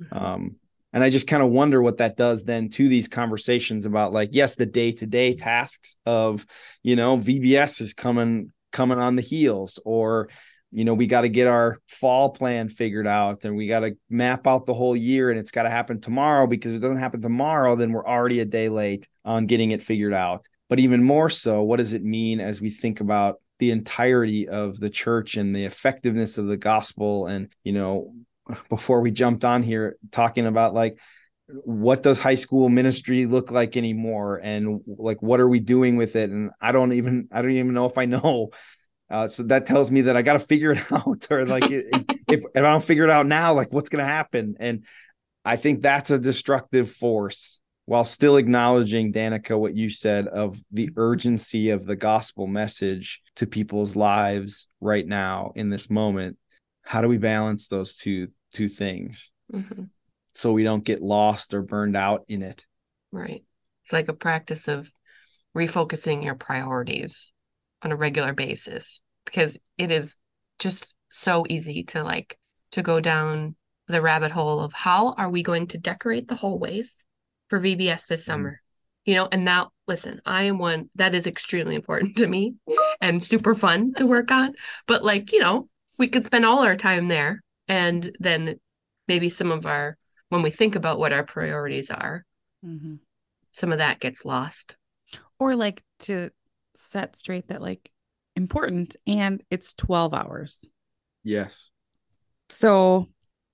Mm-hmm. 0.00 0.24
Um, 0.24 0.56
and 0.92 1.02
I 1.02 1.10
just 1.10 1.26
kind 1.26 1.42
of 1.42 1.50
wonder 1.50 1.82
what 1.82 1.98
that 1.98 2.16
does 2.16 2.44
then 2.44 2.68
to 2.70 2.88
these 2.88 3.08
conversations 3.08 3.84
about 3.84 4.12
like, 4.12 4.30
yes, 4.32 4.54
the 4.54 4.66
day 4.66 4.92
to 4.92 5.06
day 5.06 5.34
tasks 5.34 5.96
of, 6.06 6.46
you 6.82 6.96
know, 6.96 7.18
VBS 7.18 7.80
is 7.80 7.92
coming 7.92 8.52
coming 8.72 8.98
on 8.98 9.16
the 9.16 9.22
heels 9.22 9.78
or 9.84 10.28
you 10.72 10.84
know, 10.84 10.94
we 10.94 11.06
got 11.06 11.22
to 11.22 11.28
get 11.28 11.46
our 11.46 11.78
fall 11.88 12.30
plan 12.30 12.68
figured 12.68 13.06
out 13.06 13.44
and 13.44 13.56
we 13.56 13.66
got 13.66 13.80
to 13.80 13.96
map 14.10 14.46
out 14.46 14.66
the 14.66 14.74
whole 14.74 14.96
year 14.96 15.30
and 15.30 15.38
it's 15.38 15.50
got 15.50 15.62
to 15.62 15.70
happen 15.70 16.00
tomorrow 16.00 16.46
because 16.46 16.72
if 16.72 16.78
it 16.78 16.80
doesn't 16.80 16.98
happen 16.98 17.22
tomorrow, 17.22 17.76
then 17.76 17.92
we're 17.92 18.06
already 18.06 18.40
a 18.40 18.44
day 18.44 18.68
late 18.68 19.06
on 19.24 19.46
getting 19.46 19.70
it 19.70 19.82
figured 19.82 20.14
out. 20.14 20.44
But 20.68 20.80
even 20.80 21.02
more 21.02 21.30
so, 21.30 21.62
what 21.62 21.78
does 21.78 21.94
it 21.94 22.02
mean 22.02 22.40
as 22.40 22.60
we 22.60 22.70
think 22.70 23.00
about 23.00 23.40
the 23.58 23.70
entirety 23.70 24.48
of 24.48 24.78
the 24.78 24.90
church 24.90 25.36
and 25.36 25.54
the 25.54 25.64
effectiveness 25.64 26.38
of 26.38 26.46
the 26.46 26.56
gospel? 26.56 27.26
And, 27.26 27.52
you 27.62 27.72
know, 27.72 28.12
before 28.68 29.00
we 29.00 29.12
jumped 29.12 29.44
on 29.44 29.62
here 29.62 29.96
talking 30.10 30.46
about 30.46 30.74
like, 30.74 30.98
what 31.48 32.02
does 32.02 32.18
high 32.18 32.34
school 32.34 32.68
ministry 32.68 33.24
look 33.26 33.52
like 33.52 33.76
anymore 33.76 34.40
and 34.42 34.80
like 34.86 35.22
what 35.22 35.38
are 35.38 35.48
we 35.48 35.60
doing 35.60 35.96
with 35.96 36.16
it 36.16 36.28
and 36.28 36.50
i 36.60 36.72
don't 36.72 36.92
even 36.92 37.28
i 37.30 37.40
don't 37.40 37.52
even 37.52 37.72
know 37.72 37.86
if 37.86 37.96
i 37.98 38.04
know 38.04 38.50
uh, 39.10 39.28
so 39.28 39.44
that 39.44 39.66
tells 39.66 39.90
me 39.90 40.02
that 40.02 40.16
I 40.16 40.22
got 40.22 40.34
to 40.34 40.38
figure 40.38 40.72
it 40.72 40.84
out, 40.92 41.26
or 41.30 41.46
like 41.46 41.64
if, 41.70 42.10
if 42.28 42.44
I 42.56 42.60
don't 42.60 42.82
figure 42.82 43.04
it 43.04 43.10
out 43.10 43.26
now, 43.26 43.54
like 43.54 43.72
what's 43.72 43.88
going 43.88 44.04
to 44.04 44.10
happen? 44.10 44.56
And 44.58 44.84
I 45.44 45.56
think 45.56 45.80
that's 45.80 46.10
a 46.10 46.18
destructive 46.18 46.90
force 46.90 47.60
while 47.84 48.04
still 48.04 48.36
acknowledging 48.36 49.12
Danica 49.12 49.56
what 49.58 49.76
you 49.76 49.90
said 49.90 50.26
of 50.26 50.58
the 50.72 50.90
urgency 50.96 51.70
of 51.70 51.86
the 51.86 51.94
gospel 51.94 52.48
message 52.48 53.22
to 53.36 53.46
people's 53.46 53.94
lives 53.94 54.68
right 54.80 55.06
now 55.06 55.52
in 55.54 55.70
this 55.70 55.88
moment. 55.88 56.36
How 56.84 57.00
do 57.00 57.08
we 57.08 57.18
balance 57.18 57.68
those 57.68 57.94
two 57.94 58.28
two 58.52 58.68
things 58.68 59.32
hmm 59.52 59.84
so 60.36 60.52
we 60.52 60.64
don't 60.64 60.84
get 60.84 61.02
lost 61.02 61.54
or 61.54 61.62
burned 61.62 61.96
out 61.96 62.24
in 62.28 62.42
it. 62.42 62.66
Right. 63.10 63.42
It's 63.82 63.92
like 63.92 64.08
a 64.08 64.12
practice 64.12 64.68
of 64.68 64.92
refocusing 65.56 66.22
your 66.22 66.34
priorities 66.34 67.32
on 67.82 67.92
a 67.92 67.96
regular 67.96 68.32
basis 68.32 69.00
because 69.24 69.58
it 69.78 69.90
is 69.90 70.16
just 70.58 70.96
so 71.08 71.44
easy 71.48 71.84
to 71.84 72.02
like 72.02 72.38
to 72.72 72.82
go 72.82 73.00
down 73.00 73.54
the 73.88 74.02
rabbit 74.02 74.30
hole 74.30 74.60
of 74.60 74.72
how 74.72 75.14
are 75.14 75.30
we 75.30 75.42
going 75.42 75.66
to 75.68 75.78
decorate 75.78 76.28
the 76.28 76.34
hallways 76.34 77.04
for 77.48 77.60
VBS 77.60 78.06
this 78.06 78.22
Mhm. 78.22 78.24
summer? 78.24 78.62
You 79.04 79.14
know, 79.14 79.28
and 79.30 79.44
now 79.44 79.70
listen, 79.86 80.20
I 80.26 80.44
am 80.44 80.58
one 80.58 80.90
that 80.96 81.14
is 81.14 81.26
extremely 81.28 81.76
important 81.76 82.16
to 82.16 82.26
me 82.26 82.56
and 83.00 83.22
super 83.22 83.54
fun 83.54 83.94
to 83.94 84.06
work 84.06 84.32
on. 84.32 84.54
But 84.86 85.04
like, 85.04 85.32
you 85.32 85.38
know, 85.38 85.68
we 85.96 86.08
could 86.08 86.26
spend 86.26 86.44
all 86.44 86.64
our 86.64 86.76
time 86.76 87.06
there 87.08 87.42
and 87.68 88.16
then 88.18 88.58
maybe 89.06 89.28
some 89.28 89.52
of 89.52 89.64
our 89.66 89.96
when 90.28 90.42
we 90.42 90.50
think 90.50 90.74
about 90.74 90.98
what 90.98 91.12
our 91.12 91.22
priorities 91.22 91.88
are, 91.88 92.26
Mhm. 92.64 92.98
some 93.52 93.70
of 93.70 93.78
that 93.78 94.00
gets 94.00 94.24
lost. 94.24 94.76
Or 95.38 95.54
like 95.54 95.84
to 96.00 96.30
set 96.76 97.16
straight 97.16 97.48
that 97.48 97.62
like 97.62 97.90
important 98.36 98.96
and 99.06 99.42
it's 99.50 99.72
12 99.74 100.14
hours. 100.14 100.68
Yes. 101.24 101.70
So, 102.48 103.08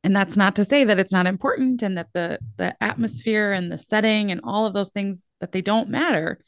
and 0.05 0.15
that's 0.15 0.37
not 0.37 0.57
to 0.57 0.65
say 0.65 0.85
that 0.85 0.99
it's 0.99 1.13
not 1.13 1.27
important 1.27 1.83
and 1.83 1.97
that 1.97 2.09
the 2.13 2.39
the 2.57 2.77
atmosphere 2.83 3.53
and 3.53 3.71
the 3.71 3.79
setting 3.79 4.31
and 4.31 4.41
all 4.45 4.67
of 4.67 4.75
those 4.75 4.91
things 4.91 5.27
that 5.41 5.53
they 5.53 5.63
don't 5.63 5.89
matter, 5.89 6.41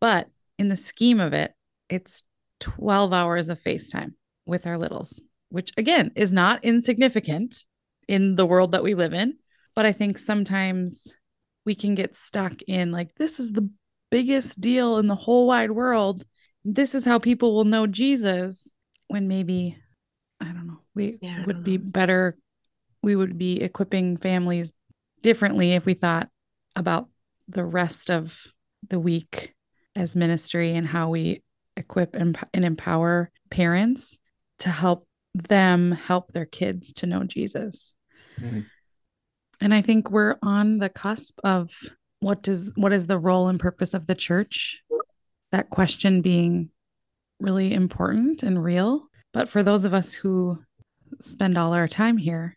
but 0.00 0.28
in 0.58 0.68
the 0.68 0.76
scheme 0.76 1.20
of 1.20 1.32
it, 1.32 1.52
it's 1.88 2.22
12 2.60 3.12
hours 3.12 3.48
of 3.48 3.58
FaceTime 3.58 4.12
with 4.46 4.66
our 4.66 4.76
littles, 4.76 5.20
which 5.48 5.72
again 5.76 6.12
is 6.14 6.32
not 6.32 6.64
insignificant 6.64 7.64
in 8.06 8.34
the 8.34 8.46
world 8.46 8.72
that 8.72 8.82
we 8.82 8.94
live 8.94 9.14
in, 9.14 9.38
but 9.74 9.86
I 9.86 9.92
think 9.92 10.18
sometimes 10.18 11.16
we 11.64 11.74
can 11.74 11.94
get 11.94 12.14
stuck 12.14 12.60
in 12.66 12.92
like 12.92 13.14
this 13.16 13.40
is 13.40 13.52
the 13.52 13.70
biggest 14.10 14.60
deal 14.60 14.98
in 14.98 15.06
the 15.06 15.14
whole 15.14 15.46
wide 15.46 15.70
world. 15.70 16.24
This 16.64 16.94
is 16.94 17.04
how 17.04 17.18
people 17.18 17.54
will 17.54 17.64
know 17.64 17.86
Jesus 17.86 18.72
when 19.08 19.28
maybe 19.28 19.76
I 20.40 20.46
don't 20.46 20.66
know. 20.66 20.80
We 20.94 21.18
Yeah, 21.20 21.44
would 21.46 21.64
be 21.64 21.78
know. 21.78 21.90
better. 21.90 22.36
We 23.02 23.16
would 23.16 23.38
be 23.38 23.60
equipping 23.62 24.16
families 24.16 24.72
differently 25.22 25.72
if 25.72 25.86
we 25.86 25.94
thought 25.94 26.28
about 26.76 27.08
the 27.48 27.64
rest 27.64 28.10
of 28.10 28.46
the 28.88 28.98
week 29.00 29.54
as 29.94 30.16
ministry 30.16 30.74
and 30.74 30.86
how 30.86 31.10
we 31.10 31.42
equip 31.76 32.14
and, 32.14 32.38
and 32.54 32.64
empower 32.64 33.30
parents 33.50 34.18
to 34.60 34.70
help 34.70 35.06
them 35.34 35.92
help 35.92 36.32
their 36.32 36.46
kids 36.46 36.92
to 36.94 37.06
know 37.06 37.24
Jesus. 37.24 37.94
Mhm. 38.38 38.66
And 39.60 39.74
I 39.74 39.82
think 39.82 40.10
we're 40.10 40.36
on 40.42 40.78
the 40.78 40.88
cusp 40.88 41.38
of 41.44 41.70
what 42.20 42.42
does 42.42 42.70
what 42.76 42.92
is 42.92 43.06
the 43.06 43.18
role 43.18 43.48
and 43.48 43.58
purpose 43.58 43.94
of 43.94 44.06
the 44.06 44.14
church? 44.14 44.82
That 45.50 45.70
question 45.70 46.20
being 46.20 46.70
really 47.40 47.74
important 47.74 48.42
and 48.42 48.62
real. 48.62 49.08
But 49.32 49.48
for 49.48 49.62
those 49.62 49.84
of 49.84 49.94
us 49.94 50.12
who 50.12 50.62
spend 51.20 51.58
all 51.58 51.72
our 51.72 51.88
time 51.88 52.18
here, 52.18 52.56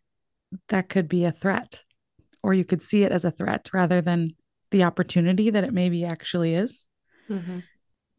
that 0.70 0.90
could 0.90 1.08
be 1.08 1.26
a 1.26 1.32
threat, 1.32 1.84
or 2.44 2.54
you 2.54 2.66
could 2.66 2.84
see 2.84 3.04
it 3.04 3.12
as 3.12 3.26
a 3.26 3.32
threat 3.32 3.70
rather 3.74 4.02
than 4.02 4.36
the 4.72 4.84
opportunity 4.84 5.50
that 5.50 5.64
it 5.64 5.74
maybe 5.74 6.06
actually 6.06 6.54
is. 6.54 6.88
Mm-hmm. 7.30 7.60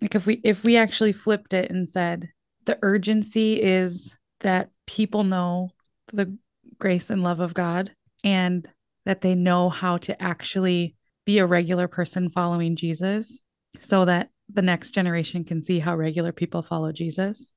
Like 0.01 0.15
if 0.15 0.27
we 0.27 0.41
if 0.45 0.65
we 0.65 0.77
actually 0.77 1.13
flipped 1.13 1.53
it 1.53 1.71
and 1.71 1.89
said 1.89 2.31
the 2.65 2.79
urgency 2.83 3.61
is 3.63 4.17
that 4.41 4.71
people 4.87 5.25
know 5.25 5.71
the 6.13 6.37
grace 6.79 7.11
and 7.11 7.23
love 7.23 7.41
of 7.41 7.55
God 7.55 7.93
and 8.23 8.67
that 9.05 9.21
they 9.21 9.35
know 9.35 9.69
how 9.69 9.99
to 9.99 10.21
actually 10.23 10.97
be 11.25 11.39
a 11.39 11.47
regular 11.47 11.89
person 11.89 12.31
following 12.31 12.77
Jesus 12.77 13.43
so 13.81 14.05
that 14.05 14.31
the 14.53 14.63
next 14.63 14.93
generation 14.93 15.45
can 15.45 15.63
see 15.63 15.79
how 15.79 15.97
regular 15.97 16.33
people 16.33 16.63
follow 16.63 16.93
Jesus. 16.93 17.55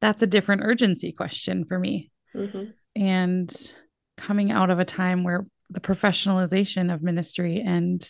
That's 0.00 0.22
a 0.22 0.26
different 0.26 0.62
urgency 0.64 1.12
question 1.12 1.64
for 1.64 1.78
me. 1.78 2.10
Mm-hmm. 2.34 2.64
And 2.96 3.72
coming 4.16 4.50
out 4.50 4.70
of 4.70 4.78
a 4.78 4.84
time 4.84 5.24
where 5.24 5.46
the 5.70 5.80
professionalization 5.80 6.92
of 6.92 7.02
ministry 7.02 7.62
and 7.64 8.06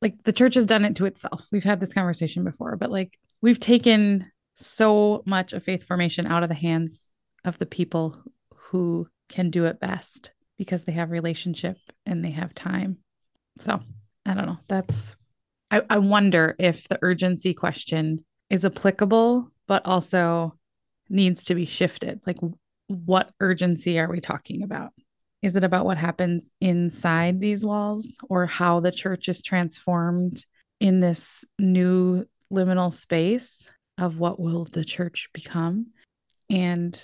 like 0.00 0.22
the 0.24 0.32
church 0.32 0.54
has 0.54 0.66
done 0.66 0.84
it 0.84 0.96
to 0.96 1.06
itself. 1.06 1.46
We've 1.52 1.62
had 1.62 1.80
this 1.80 1.94
conversation 1.94 2.44
before, 2.44 2.76
but 2.76 2.90
like 2.90 3.18
we've 3.40 3.60
taken 3.60 4.30
so 4.56 5.22
much 5.24 5.52
of 5.52 5.62
faith 5.62 5.84
formation 5.84 6.26
out 6.26 6.42
of 6.42 6.48
the 6.48 6.54
hands 6.54 7.10
of 7.44 7.58
the 7.58 7.66
people 7.66 8.22
who 8.56 9.08
can 9.30 9.50
do 9.50 9.64
it 9.64 9.80
best 9.80 10.32
because 10.58 10.84
they 10.84 10.92
have 10.92 11.10
relationship 11.10 11.76
and 12.04 12.24
they 12.24 12.30
have 12.30 12.52
time. 12.52 12.98
So 13.58 13.80
I 14.26 14.34
don't 14.34 14.46
know. 14.46 14.58
That's 14.68 15.16
I, 15.70 15.82
I 15.88 15.98
wonder 15.98 16.54
if 16.58 16.86
the 16.88 16.98
urgency 17.02 17.54
question 17.54 18.24
is 18.50 18.64
applicable, 18.64 19.50
but 19.66 19.86
also 19.86 20.54
needs 21.08 21.44
to 21.44 21.54
be 21.54 21.64
shifted. 21.64 22.20
Like 22.26 22.38
what 22.88 23.32
urgency 23.40 23.98
are 23.98 24.10
we 24.10 24.20
talking 24.20 24.62
about? 24.62 24.90
Is 25.40 25.56
it 25.56 25.64
about 25.64 25.86
what 25.86 25.98
happens 25.98 26.50
inside 26.60 27.40
these 27.40 27.64
walls 27.64 28.16
or 28.28 28.46
how 28.46 28.80
the 28.80 28.92
church 28.92 29.28
is 29.28 29.42
transformed 29.42 30.44
in 30.78 31.00
this 31.00 31.44
new 31.58 32.26
liminal 32.52 32.92
space 32.92 33.70
of 33.98 34.18
what 34.18 34.38
will 34.38 34.64
the 34.64 34.84
church 34.84 35.30
become? 35.32 35.86
And 36.48 37.00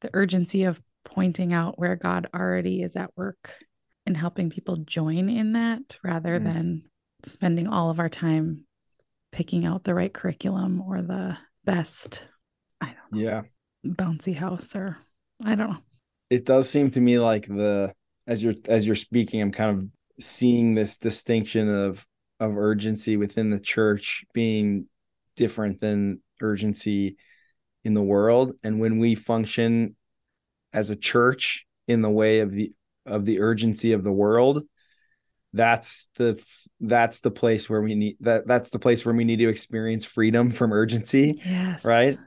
the 0.00 0.10
urgency 0.14 0.64
of 0.64 0.80
pointing 1.04 1.52
out 1.52 1.78
where 1.78 1.96
God 1.96 2.28
already 2.34 2.82
is 2.82 2.96
at 2.96 3.10
work 3.16 3.54
and 4.06 4.16
helping 4.16 4.50
people 4.50 4.76
join 4.78 5.28
in 5.28 5.52
that 5.52 5.98
rather 6.02 6.38
Mm. 6.38 6.44
than 6.44 6.82
spending 7.24 7.66
all 7.66 7.90
of 7.90 7.98
our 7.98 8.08
time 8.08 8.66
picking 9.32 9.66
out 9.66 9.84
the 9.84 9.94
right 9.94 10.12
curriculum 10.14 10.80
or 10.80 11.02
the 11.02 11.36
best, 11.64 12.26
I 12.80 12.94
don't 12.94 13.12
know, 13.12 13.18
Yeah. 13.20 13.42
bouncy 13.84 14.34
house 14.34 14.74
or 14.76 14.98
I 15.44 15.54
don't 15.54 15.70
know. 15.70 15.78
It 16.30 16.44
does 16.46 16.68
seem 16.70 16.90
to 16.90 17.00
me 17.00 17.18
like 17.18 17.46
the 17.46 17.94
as 18.26 18.42
you're 18.42 18.54
as 18.68 18.86
you're 18.86 18.96
speaking, 18.96 19.40
I'm 19.40 19.52
kind 19.52 19.78
of 19.78 19.88
seeing 20.24 20.74
this 20.74 20.96
distinction 20.98 21.68
of 21.68 22.06
of 22.40 22.56
urgency 22.56 23.16
within 23.16 23.50
the 23.50 23.60
church 23.60 24.24
being 24.32 24.88
different 25.36 25.80
than 25.80 26.22
urgency 26.40 27.16
in 27.84 27.94
the 27.94 28.02
world. 28.02 28.54
And 28.62 28.80
when 28.80 28.98
we 28.98 29.14
function 29.14 29.96
as 30.72 30.90
a 30.90 30.96
church 30.96 31.66
in 31.86 32.02
the 32.02 32.10
way 32.10 32.40
of 32.40 32.50
the 32.50 32.72
of 33.06 33.24
the 33.24 33.40
urgency 33.40 33.92
of 33.92 34.02
the 34.02 34.12
world, 34.12 34.62
that's 35.52 36.08
the 36.16 36.42
that's 36.80 37.20
the 37.20 37.30
place 37.30 37.70
where 37.70 37.80
we 37.80 37.94
need 37.94 38.16
that 38.20 38.46
that's 38.46 38.70
the 38.70 38.78
place 38.78 39.06
where 39.06 39.14
we 39.14 39.24
need 39.24 39.38
to 39.38 39.48
experience 39.48 40.04
freedom 40.04 40.50
from 40.50 40.72
urgency 40.72 41.40
Yes. 41.44 41.84
right? 41.84 42.18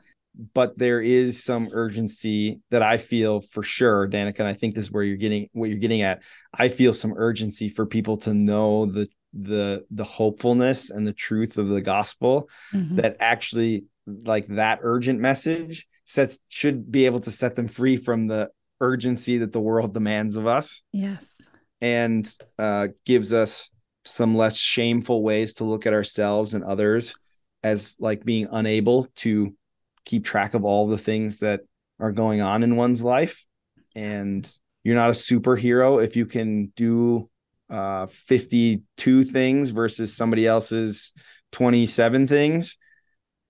But 0.54 0.78
there 0.78 1.02
is 1.02 1.44
some 1.44 1.70
urgency 1.74 2.60
that 2.72 2.82
I 2.82 2.98
feel 2.98 3.42
for 3.42 3.62
sure, 3.62 4.08
Danica, 4.08 4.40
and 4.40 4.48
I 4.48 4.54
think 4.54 4.74
this 4.74 4.86
is 4.86 4.92
where 4.92 5.04
you're 5.04 5.18
getting 5.18 5.50
what 5.52 5.70
you're 5.70 5.80
getting 5.80 6.02
at. 6.02 6.24
I 6.54 6.70
feel 6.70 6.94
some 6.94 7.14
urgency 7.16 7.68
for 7.68 7.86
people 7.86 8.18
to 8.18 8.34
know 8.34 8.86
the 8.86 9.10
the 9.34 9.86
the 9.92 10.04
hopefulness 10.04 10.90
and 10.90 11.06
the 11.06 11.14
truth 11.14 11.58
of 11.58 11.70
the 11.70 11.82
gospel 11.82 12.50
Mhm. 12.74 12.96
that 12.96 13.18
actually 13.20 13.86
like 14.24 14.48
that 14.48 14.80
urgent 14.82 15.20
message 15.20 15.88
sets 16.06 16.40
should 16.50 16.92
be 16.92 17.06
able 17.06 17.20
to 17.20 17.32
set 17.32 17.56
them 17.56 17.68
free 17.68 17.98
from 17.98 18.26
the 18.28 18.50
urgency 18.82 19.40
that 19.40 19.52
the 19.52 19.60
world 19.60 19.94
demands 19.94 20.36
of 20.36 20.48
us 20.48 20.84
Yes. 20.92 21.42
and 21.82 22.32
uh, 22.58 22.88
gives 23.06 23.34
us 23.34 23.72
some 24.06 24.36
less 24.36 24.58
shameful 24.58 25.22
ways 25.24 25.54
to 25.56 25.64
look 25.64 25.86
at 25.86 25.94
ourselves 25.94 26.54
and 26.54 26.64
others 26.64 27.16
as 27.64 27.96
like 28.00 28.24
being 28.26 28.48
unable 28.52 29.04
to 29.18 29.54
keep 30.06 30.24
track 30.24 30.54
of 30.54 30.64
all 30.66 30.88
the 30.88 30.98
things 30.98 31.40
that 31.40 31.62
are 32.00 32.12
going 32.12 32.42
on 32.42 32.64
in 32.64 32.76
one's 32.78 33.04
life 33.04 33.46
and 33.96 34.52
you're 34.84 34.96
not 34.96 35.10
a 35.10 35.14
superhero 35.14 36.04
if 36.04 36.16
you 36.16 36.26
can 36.26 36.68
do 36.76 37.30
uh 37.70 38.08
52 38.08 39.26
things 39.26 39.70
versus 39.72 40.16
somebody 40.16 40.48
else's 40.48 41.14
27 41.52 42.26
things 42.28 42.78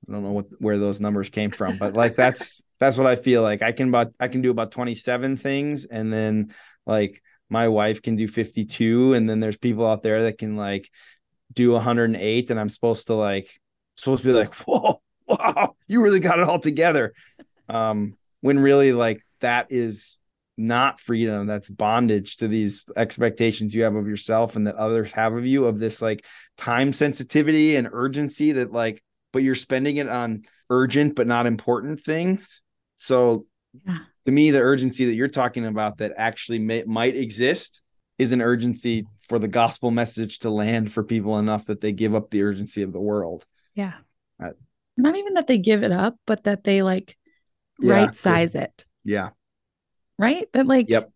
i 0.09 0.11
don't 0.11 0.23
know 0.23 0.31
what 0.31 0.47
where 0.59 0.77
those 0.79 0.99
numbers 0.99 1.29
came 1.29 1.51
from 1.51 1.77
but 1.77 1.93
like 1.93 2.15
that's 2.15 2.63
that's 2.79 2.97
what 2.97 3.07
i 3.07 3.15
feel 3.15 3.41
like. 3.41 3.61
I 3.61 3.71
can 3.71 3.89
about 3.89 4.13
i 4.19 4.27
can 4.27 4.41
do 4.41 4.51
about 4.51 4.71
27 4.71 5.37
things 5.37 5.85
and 5.85 6.11
then 6.11 6.53
like 6.85 7.21
my 7.49 7.67
wife 7.67 8.01
can 8.01 8.15
do 8.15 8.27
52 8.27 9.13
and 9.13 9.29
then 9.29 9.39
there's 9.39 9.57
people 9.57 9.87
out 9.87 10.03
there 10.03 10.23
that 10.23 10.37
can 10.37 10.55
like 10.55 10.89
do 11.53 11.71
108 11.71 12.49
and 12.49 12.59
i'm 12.59 12.69
supposed 12.69 13.07
to 13.07 13.15
like 13.15 13.47
supposed 13.97 14.23
to 14.23 14.29
be 14.29 14.33
like 14.33 14.53
whoa 14.67 15.01
wow 15.27 15.75
you 15.89 16.01
really 16.03 16.21
got 16.21 16.39
it 16.39 16.47
all 16.47 16.59
together. 16.59 17.13
Um 17.67 18.15
when 18.39 18.59
really 18.59 18.93
like 18.93 19.21
that 19.41 19.67
is 19.69 20.19
not 20.55 20.99
freedom. 20.99 21.47
That's 21.47 21.67
bondage 21.67 22.37
to 22.37 22.47
these 22.47 22.85
expectations 22.95 23.73
you 23.73 23.83
have 23.83 23.95
of 23.95 24.07
yourself 24.07 24.55
and 24.55 24.67
that 24.67 24.75
others 24.75 25.11
have 25.13 25.33
of 25.33 25.45
you 25.45 25.65
of 25.65 25.79
this 25.79 26.01
like 26.01 26.25
time 26.57 26.93
sensitivity 26.93 27.75
and 27.75 27.89
urgency 27.91 28.53
that 28.53 28.71
like 28.71 29.01
but 29.33 29.43
you're 29.43 29.55
spending 29.55 29.97
it 29.97 30.07
on 30.07 30.43
urgent 30.69 31.15
but 31.15 31.27
not 31.27 31.45
important 31.45 32.01
things 32.01 32.61
so 32.99 33.45
Yeah. 33.85 33.99
to 34.25 34.31
me, 34.31 34.51
the 34.51 34.61
urgency 34.61 35.05
that 35.05 35.13
you're 35.15 35.27
talking 35.27 35.65
about 35.65 35.97
that 35.99 36.13
actually 36.17 36.59
may, 36.59 36.83
might 36.83 37.15
exist 37.15 37.81
is 38.17 38.31
an 38.33 38.41
urgency 38.41 39.05
for 39.17 39.39
the 39.39 39.47
gospel 39.47 39.91
message 39.91 40.39
to 40.39 40.49
land 40.49 40.91
for 40.91 41.03
people 41.03 41.37
enough 41.39 41.65
that 41.67 41.79
they 41.81 41.91
give 41.93 42.13
up 42.13 42.29
the 42.29 42.43
urgency 42.43 42.81
of 42.81 42.91
the 42.91 42.99
world. 42.99 43.45
Yeah. 43.75 43.93
I- 44.39 44.51
Not 44.97 45.15
even 45.15 45.35
that 45.35 45.47
they 45.47 45.57
give 45.57 45.83
it 45.83 45.91
up, 45.91 46.17
but 46.27 46.43
that 46.43 46.63
they 46.65 46.81
like 46.81 47.17
Yeah. 47.79 47.93
right 47.93 48.15
size 48.15 48.55
it, 48.55 48.85
Yeah. 49.05 49.29
right? 50.17 50.51
That 50.51 50.67
like 50.67 50.89
Yep. 50.89 51.11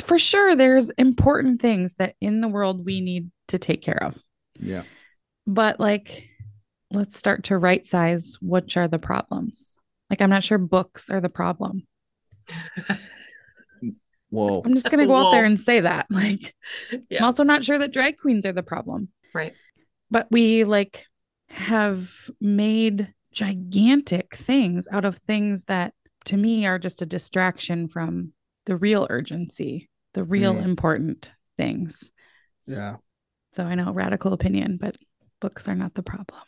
for 0.00 0.18
sure 0.18 0.56
there's 0.56 0.88
important 0.90 1.60
things 1.60 1.96
that 1.96 2.14
in 2.20 2.40
the 2.40 2.48
world 2.48 2.84
we 2.86 3.00
need 3.02 3.30
to 3.48 3.58
take 3.58 3.82
care 3.82 4.02
of. 4.02 4.22
Yeah. 4.58 4.84
But 5.46 5.78
like 5.80 6.28
let's 6.90 7.18
start 7.18 7.44
to 7.44 7.58
right 7.58 7.86
size 7.86 8.36
which 8.40 8.78
are 8.78 8.88
the 8.88 8.98
problems. 8.98 9.74
Like 10.10 10.20
I'm 10.22 10.30
not 10.30 10.44
sure 10.44 10.58
books 10.58 11.10
are 11.10 11.20
the 11.20 11.28
problem. 11.28 11.86
Whoa. 14.30 14.62
I'm 14.64 14.74
just 14.74 14.90
gonna 14.90 15.06
go 15.06 15.16
out 15.16 15.30
there 15.32 15.44
and 15.44 15.58
say 15.58 15.80
that. 15.80 16.06
Like 16.10 16.54
Yeah. 17.10 17.18
I'm 17.20 17.24
also 17.24 17.44
not 17.44 17.64
sure 17.64 17.78
that 17.78 17.92
drag 17.92 18.18
queens 18.18 18.44
are 18.44 18.52
the 18.52 18.62
problem. 18.62 19.08
Right. 19.34 19.54
But 20.10 20.28
we 20.30 20.64
like 20.64 21.06
have 21.50 22.10
made 22.40 23.12
gigantic 23.32 24.34
things 24.36 24.86
out 24.90 25.04
of 25.04 25.16
things 25.18 25.64
that 25.64 25.94
to 26.26 26.36
me 26.36 26.66
are 26.66 26.78
just 26.78 27.00
a 27.02 27.06
distraction 27.06 27.88
from 27.88 28.32
the 28.66 28.76
real 28.76 29.06
urgency, 29.08 29.88
the 30.12 30.24
real 30.24 30.54
Mm. 30.54 30.64
important 30.64 31.30
things. 31.56 32.10
Yeah. 32.66 32.96
So 33.52 33.64
I 33.64 33.74
know 33.76 33.92
radical 33.92 34.34
opinion, 34.34 34.76
but 34.78 34.96
books 35.40 35.68
are 35.68 35.74
not 35.74 35.94
the 35.94 36.02
problem. 36.02 36.42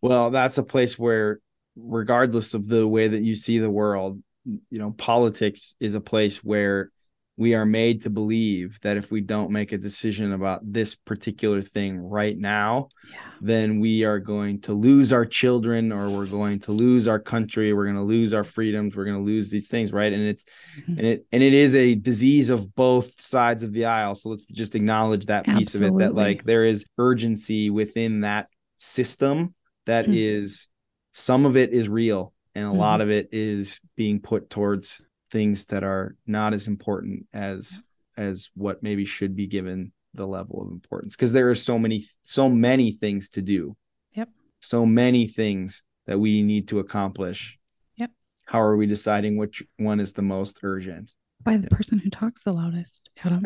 Well, 0.00 0.30
that's 0.30 0.56
a 0.58 0.62
place 0.62 0.98
where, 0.98 1.40
regardless 1.76 2.54
of 2.54 2.66
the 2.68 2.86
way 2.86 3.08
that 3.08 3.22
you 3.22 3.34
see 3.34 3.58
the 3.58 3.70
world, 3.70 4.22
you 4.44 4.78
know, 4.78 4.92
politics 4.92 5.74
is 5.80 5.94
a 5.94 6.00
place 6.00 6.44
where 6.44 6.90
we 7.36 7.52
are 7.54 7.66
made 7.66 8.02
to 8.02 8.10
believe 8.10 8.78
that 8.82 8.96
if 8.96 9.10
we 9.10 9.20
don't 9.20 9.50
make 9.50 9.72
a 9.72 9.78
decision 9.78 10.32
about 10.32 10.60
this 10.72 10.94
particular 10.94 11.60
thing 11.60 11.98
right 11.98 12.38
now, 12.38 12.88
Yeah. 13.10 13.16
then 13.40 13.80
we 13.80 14.04
are 14.04 14.20
going 14.20 14.60
to 14.62 14.72
lose 14.72 15.12
our 15.12 15.24
children 15.26 15.90
or 15.90 16.08
we're 16.10 16.28
going 16.28 16.60
to 16.60 16.72
lose 16.72 17.08
our 17.08 17.18
country 17.18 17.72
we're 17.72 17.84
going 17.86 17.96
to 17.96 18.02
lose 18.02 18.32
our 18.32 18.44
freedoms 18.44 18.94
we're 18.96 19.04
going 19.04 19.16
to 19.16 19.22
lose 19.22 19.50
these 19.50 19.66
things 19.68 19.92
right 19.92 20.12
and 20.12 20.22
it's 20.22 20.44
Mhm. 20.78 20.98
and 20.98 21.06
it 21.06 21.26
and 21.32 21.42
it 21.42 21.52
is 21.52 21.74
a 21.74 21.96
disease 21.96 22.48
of 22.50 22.72
both 22.76 23.20
sides 23.20 23.62
of 23.64 23.72
the 23.72 23.84
aisle 23.84 24.14
so 24.14 24.28
let's 24.30 24.44
just 24.44 24.74
acknowledge 24.76 25.26
that 25.26 25.44
piece 25.44 25.74
of 25.74 25.82
it 25.82 25.92
that 25.98 26.14
like 26.14 26.44
there 26.44 26.64
is 26.64 26.86
urgency 26.96 27.68
within 27.68 28.20
that 28.20 28.48
system 28.76 29.54
that 29.86 30.06
Mhm. 30.06 30.14
is 30.16 30.68
some 31.16 31.46
of 31.46 31.56
it 31.56 31.72
is 31.72 31.88
real 31.88 32.32
and 32.54 32.66
a 32.66 32.68
Mm-hmm. 32.68 32.78
lot 32.78 33.00
of 33.00 33.08
it 33.10 33.28
is 33.32 33.80
being 33.96 34.20
put 34.20 34.50
towards 34.50 35.00
things 35.30 35.64
that 35.66 35.82
are 35.84 36.16
not 36.26 36.52
as 36.52 36.68
important 36.68 37.26
as 37.32 37.82
as 38.16 38.50
what 38.54 38.82
maybe 38.82 39.04
should 39.04 39.34
be 39.34 39.46
given 39.46 39.92
the 40.12 40.26
level 40.26 40.62
of 40.62 40.68
importance 40.70 41.16
because 41.16 41.32
there 41.32 41.48
are 41.50 41.54
so 41.54 41.78
many 41.78 42.04
so 42.22 42.48
many 42.48 42.92
things 42.92 43.30
to 43.30 43.42
do 43.42 43.76
Yep. 44.12 44.28
so 44.60 44.84
many 44.86 45.26
things 45.26 45.82
that 46.06 46.18
we 46.20 46.42
need 46.42 46.68
to 46.68 46.78
accomplish 46.78 47.58
Yep. 47.96 48.10
how 48.46 48.60
are 48.60 48.76
we 48.76 48.86
deciding 48.86 49.36
which 49.36 49.64
one 49.78 49.98
is 50.00 50.12
the 50.12 50.22
most 50.22 50.60
urgent 50.62 51.12
By 51.42 51.56
the 51.56 51.68
person 51.68 51.98
who 51.98 52.10
talks 52.10 52.42
the 52.44 52.52
loudest. 52.52 53.10
Adam. 53.24 53.42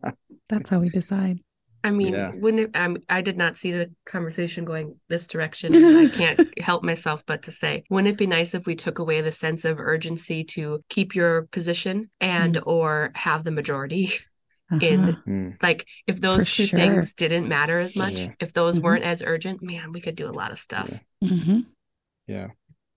That's 0.48 0.70
how 0.70 0.80
we 0.80 0.88
decide. 0.88 1.38
I 1.84 1.90
mean, 1.92 2.12
Yeah. 2.14 2.32
wouldn't 2.34 2.64
it, 2.64 2.70
um, 2.76 2.98
I 3.08 3.22
did 3.22 3.36
not 3.36 3.56
see 3.56 3.70
the 3.72 3.90
conversation 4.04 4.64
going 4.64 4.96
this 5.08 5.28
direction. 5.28 5.72
I 5.74 6.08
can't 6.08 6.40
help 6.60 6.82
myself 6.82 7.24
but 7.26 7.42
to 7.42 7.50
say, 7.50 7.84
wouldn't 7.88 8.12
it 8.12 8.18
be 8.18 8.26
nice 8.26 8.54
if 8.54 8.66
we 8.66 8.74
took 8.74 8.98
away 8.98 9.20
the 9.20 9.30
sense 9.32 9.64
of 9.64 9.78
urgency 9.78 10.42
to 10.44 10.82
keep 10.88 11.14
your 11.14 11.42
position 11.52 12.10
and 12.20 12.56
Mm. 12.56 12.66
or 12.66 13.10
have 13.14 13.44
the 13.44 13.50
majority? 13.52 14.12
In- 14.82 15.00
Uh-huh. 15.00 15.12
Hmm. 15.24 15.50
Like 15.62 15.86
if 16.06 16.20
those 16.20 16.46
For 16.48 16.56
two 16.56 16.66
sure. 16.66 16.78
things 16.78 17.14
didn't 17.14 17.48
matter 17.48 17.78
as 17.78 17.96
much, 17.96 18.14
Yeah. 18.20 18.32
if 18.40 18.52
those 18.52 18.78
Mhm. 18.78 18.82
weren't 18.82 19.04
as 19.04 19.22
urgent, 19.22 19.62
man, 19.62 19.92
we 19.92 20.00
could 20.02 20.16
do 20.16 20.26
a 20.28 20.32
lot 20.40 20.50
of 20.52 20.58
stuff. 20.58 21.02
Mhm. 21.24 21.66
yeah 22.26 22.48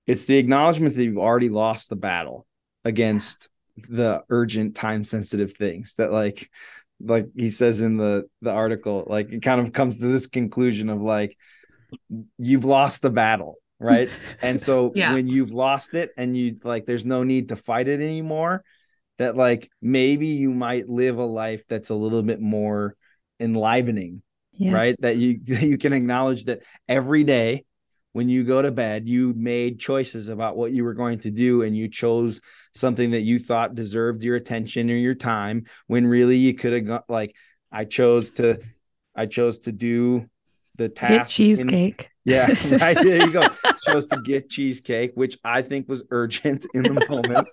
it's 0.07 0.25
the 0.25 0.37
acknowledgement 0.37 0.93
that 0.95 1.03
you've 1.03 1.17
already 1.17 1.47
lost 1.47 1.87
the 1.89 1.95
battle 1.95 2.45
against 2.83 3.47
the 3.77 4.21
urgent 4.29 4.75
time 4.75 5.03
sensitive 5.05 5.53
things 5.53 5.93
that 5.97 6.11
like 6.11 6.49
like 7.05 7.27
he 7.35 7.49
says 7.49 7.81
in 7.81 7.97
the 7.97 8.25
the 8.41 8.51
article 8.51 9.05
like 9.07 9.31
it 9.31 9.41
kind 9.41 9.61
of 9.61 9.73
comes 9.73 9.99
to 9.99 10.07
this 10.07 10.27
conclusion 10.27 10.89
of 10.89 11.01
like 11.01 11.37
you've 12.37 12.65
lost 12.65 13.01
the 13.01 13.09
battle 13.09 13.57
right? 13.79 14.11
And 14.43 14.61
so 14.61 14.91
Yeah. 14.95 15.11
when 15.13 15.27
you've 15.27 15.51
lost 15.51 15.95
it 15.95 16.11
and 16.17 16.37
you 16.37 16.57
like 16.63 16.85
there's 16.85 17.05
no 17.05 17.23
need 17.23 17.49
to 17.49 17.55
fight 17.55 17.87
it 17.87 17.99
anymore 17.99 18.63
that 19.17 19.35
like 19.37 19.69
maybe 19.81 20.27
you 20.27 20.51
might 20.51 20.89
live 20.89 21.17
a 21.17 21.25
life 21.25 21.65
that's 21.67 21.89
a 21.89 21.95
little 21.95 22.23
bit 22.23 22.41
more 22.41 22.95
enlivening 23.39 24.21
right? 24.67 24.95
That 25.01 25.17
you 25.17 25.39
you 25.45 25.77
can 25.77 25.93
acknowledge 25.93 26.45
that 26.45 26.63
every 26.87 27.23
day 27.23 27.65
when 28.13 28.29
you 28.29 28.43
go 28.43 28.61
to 28.61 28.71
bed 28.71 29.07
you 29.07 29.33
made 29.35 29.79
choices 29.79 30.27
about 30.27 30.57
what 30.57 30.71
you 30.71 30.83
were 30.83 30.93
going 30.93 31.19
to 31.19 31.31
do 31.31 31.61
and 31.63 31.75
you 31.75 31.87
chose 31.87 32.41
something 32.73 33.11
that 33.11 33.21
you 33.21 33.39
thought 33.39 33.75
deserved 33.75 34.23
your 34.23 34.35
attention 34.35 34.89
or 34.89 34.95
your 34.95 35.13
time 35.15 35.65
when 35.87 36.05
really 36.07 36.37
you 36.37 36.53
could 36.53 36.73
have 36.73 36.85
got 36.85 37.09
like 37.09 37.35
i 37.71 37.85
chose 37.85 38.31
to 38.31 38.59
i 39.15 39.25
chose 39.25 39.59
to 39.59 39.71
do 39.71 40.25
the 40.75 40.89
task 40.89 41.09
Get 41.09 41.19
in- 41.21 41.25
cheesecake. 41.27 42.09
yeah 42.25 42.47
right 42.79 42.95
there 42.95 43.25
you 43.25 43.31
go 43.31 43.41
chose 43.85 44.05
to 44.07 44.21
get 44.25 44.47
cheesecake 44.49 45.11
which 45.15 45.37
i 45.43 45.61
think 45.61 45.89
was 45.89 46.03
urgent 46.11 46.65
in 46.73 46.83
the 46.83 47.05
moment 47.09 47.47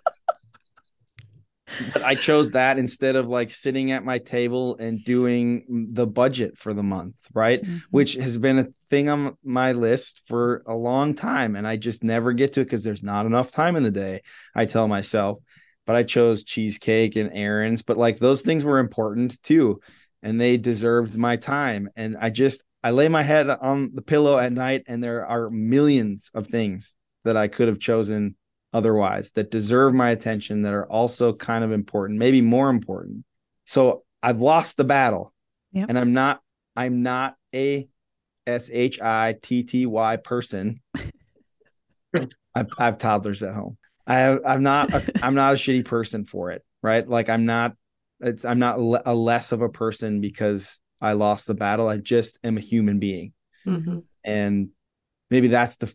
but 1.93 2.03
I 2.03 2.15
chose 2.15 2.51
that 2.53 2.79
instead 2.79 3.17
of 3.17 3.29
like 3.29 3.51
sitting 3.51 3.93
at 3.93 4.05
my 4.05 4.19
table 4.19 4.77
and 4.79 5.03
doing 5.03 5.87
the 5.91 6.07
budget 6.07 6.59
for 6.59 6.75
the 6.75 6.83
month, 6.83 7.27
right? 7.35 7.63
Mhm. 7.63 7.83
Which 7.91 8.15
has 8.15 8.39
been 8.39 8.59
a 8.59 8.69
thing 8.91 9.09
on 9.09 9.37
my 9.45 9.73
list 9.73 10.23
for 10.27 10.63
a 10.67 10.75
long 10.75 11.15
time. 11.15 11.57
And 11.57 11.67
I 11.67 11.77
just 11.77 12.03
never 12.03 12.33
get 12.33 12.55
to 12.55 12.61
it 12.61 12.65
because 12.65 12.85
there's 12.85 13.03
not 13.03 13.27
enough 13.27 13.51
time 13.51 13.77
in 13.77 13.83
the 13.83 13.91
day, 13.91 14.21
I 14.55 14.65
tell 14.65 14.89
myself. 14.89 15.39
But 15.87 15.97
I 15.97 16.03
chose 16.03 16.45
cheesecake 16.45 17.17
and 17.17 17.31
errands, 17.33 17.83
but 17.83 17.97
like 17.97 18.19
those 18.19 18.43
things 18.43 18.65
were 18.65 18.79
important 18.79 19.43
too. 19.43 19.81
And 20.23 20.41
they 20.41 20.57
deserved 20.57 21.17
my 21.17 21.37
time. 21.37 21.89
And 21.97 22.17
I 22.21 22.29
just, 22.31 22.63
I 22.83 22.91
lay 22.91 23.09
my 23.09 23.23
head 23.23 23.49
on 23.49 23.93
the 23.95 24.03
pillow 24.03 24.39
at 24.39 24.53
night 24.53 24.83
and 24.87 25.03
there 25.03 25.27
are 25.27 25.49
millions 25.49 26.31
of 26.35 26.47
things 26.47 26.95
that 27.25 27.37
I 27.37 27.49
could 27.49 27.69
have 27.69 27.79
chosen 27.79 28.37
otherwise 28.73 29.31
that 29.33 29.51
deserve 29.51 29.95
my 29.95 30.11
attention 30.11 30.63
that 30.63 30.75
are 30.75 30.87
also 30.91 31.33
kind 31.33 31.65
of 31.65 31.73
important, 31.73 32.19
maybe 32.19 32.41
more 32.41 32.71
important. 32.71 33.25
So 33.65 34.05
I've 34.23 34.41
lost 34.41 34.77
the 34.77 34.85
battle. 34.85 35.33
Yep. 35.73 35.89
And 35.91 35.99
I'm 35.99 36.13
not 36.13 36.41
I'm 36.77 37.03
not 37.03 37.37
a 37.55 37.89
S 38.47 38.71
H 38.73 39.01
I 39.01 39.35
T 39.43 39.63
T 39.63 39.87
Y 39.87 40.17
person. 40.17 40.81
I've 42.15 42.69
I 42.79 42.85
have 42.87 42.99
toddlers 42.99 43.43
at 43.43 43.55
home. 43.55 43.77
I 44.07 44.15
have 44.17 44.41
I'm 44.47 44.63
not 44.63 44.93
a, 44.95 45.13
I'm 45.23 45.35
not 45.35 45.53
a 45.53 45.57
shitty 45.57 45.85
person 45.85 46.25
for 46.25 46.51
it, 46.51 46.65
right? 46.83 47.07
Like 47.07 47.29
I'm 47.29 47.45
not 47.45 47.75
it's 48.21 48.45
I'm 48.45 48.59
not 48.59 48.81
le- 48.81 49.03
a 49.05 49.15
less 49.15 49.53
of 49.53 49.63
a 49.63 49.69
person 49.69 50.21
because 50.21 50.81
I 51.01 51.13
lost 51.13 51.47
the 51.47 51.55
battle. 51.55 51.89
I 51.89 51.99
just 51.99 52.39
am 52.43 52.57
a 52.57 52.61
human 52.61 52.99
being 52.99 53.33
Mhm. 53.67 54.05
and 54.25 54.71
maybe 55.31 55.49
that's 55.49 55.77
the 55.77 55.95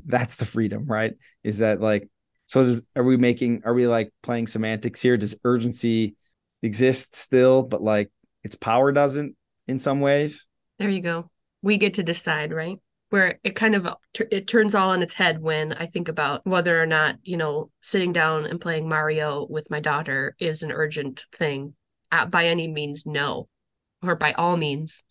that's 0.06 0.36
the 0.36 0.44
freedom 0.44 0.86
right 0.86 1.14
is 1.42 1.58
that 1.58 1.80
like 1.80 2.08
so 2.46 2.64
does 2.64 2.82
are 2.96 3.04
we 3.04 3.16
making 3.16 3.62
are 3.64 3.74
we 3.74 3.86
like 3.86 4.12
playing 4.22 4.46
semantics 4.46 5.02
here 5.02 5.16
does 5.16 5.34
urgency 5.44 6.16
exist 6.62 7.14
still 7.14 7.62
but 7.62 7.82
like 7.82 8.10
its 8.44 8.54
power 8.56 8.92
doesn't 8.92 9.36
in 9.66 9.78
some 9.78 10.00
ways 10.00 10.48
There 10.78 10.88
you 10.88 11.00
go. 11.00 11.30
We 11.62 11.76
get 11.78 11.94
to 11.94 12.02
decide, 12.02 12.52
right? 12.52 12.78
Where 13.10 13.38
it 13.42 13.56
kind 13.56 13.74
of 13.74 13.86
it 14.30 14.46
turns 14.46 14.74
all 14.74 14.90
on 14.90 15.02
its 15.02 15.14
head 15.14 15.40
when 15.40 15.72
I 15.72 15.86
think 15.86 16.08
about 16.08 16.46
whether 16.46 16.80
or 16.80 16.86
not, 16.86 17.16
you 17.22 17.36
know, 17.36 17.70
sitting 17.80 18.12
down 18.12 18.44
and 18.46 18.60
playing 18.60 18.88
Mario 18.88 19.46
with 19.48 19.70
my 19.70 19.80
daughter 19.80 20.36
is 20.38 20.62
an 20.62 20.72
urgent 20.72 21.26
thing. 21.32 21.74
Uh, 22.12 22.26
by 22.26 22.46
any 22.46 22.68
means, 22.68 23.06
no. 23.06 23.48
Or 24.02 24.14
by 24.14 24.32
all 24.34 24.56
means, 24.56 25.02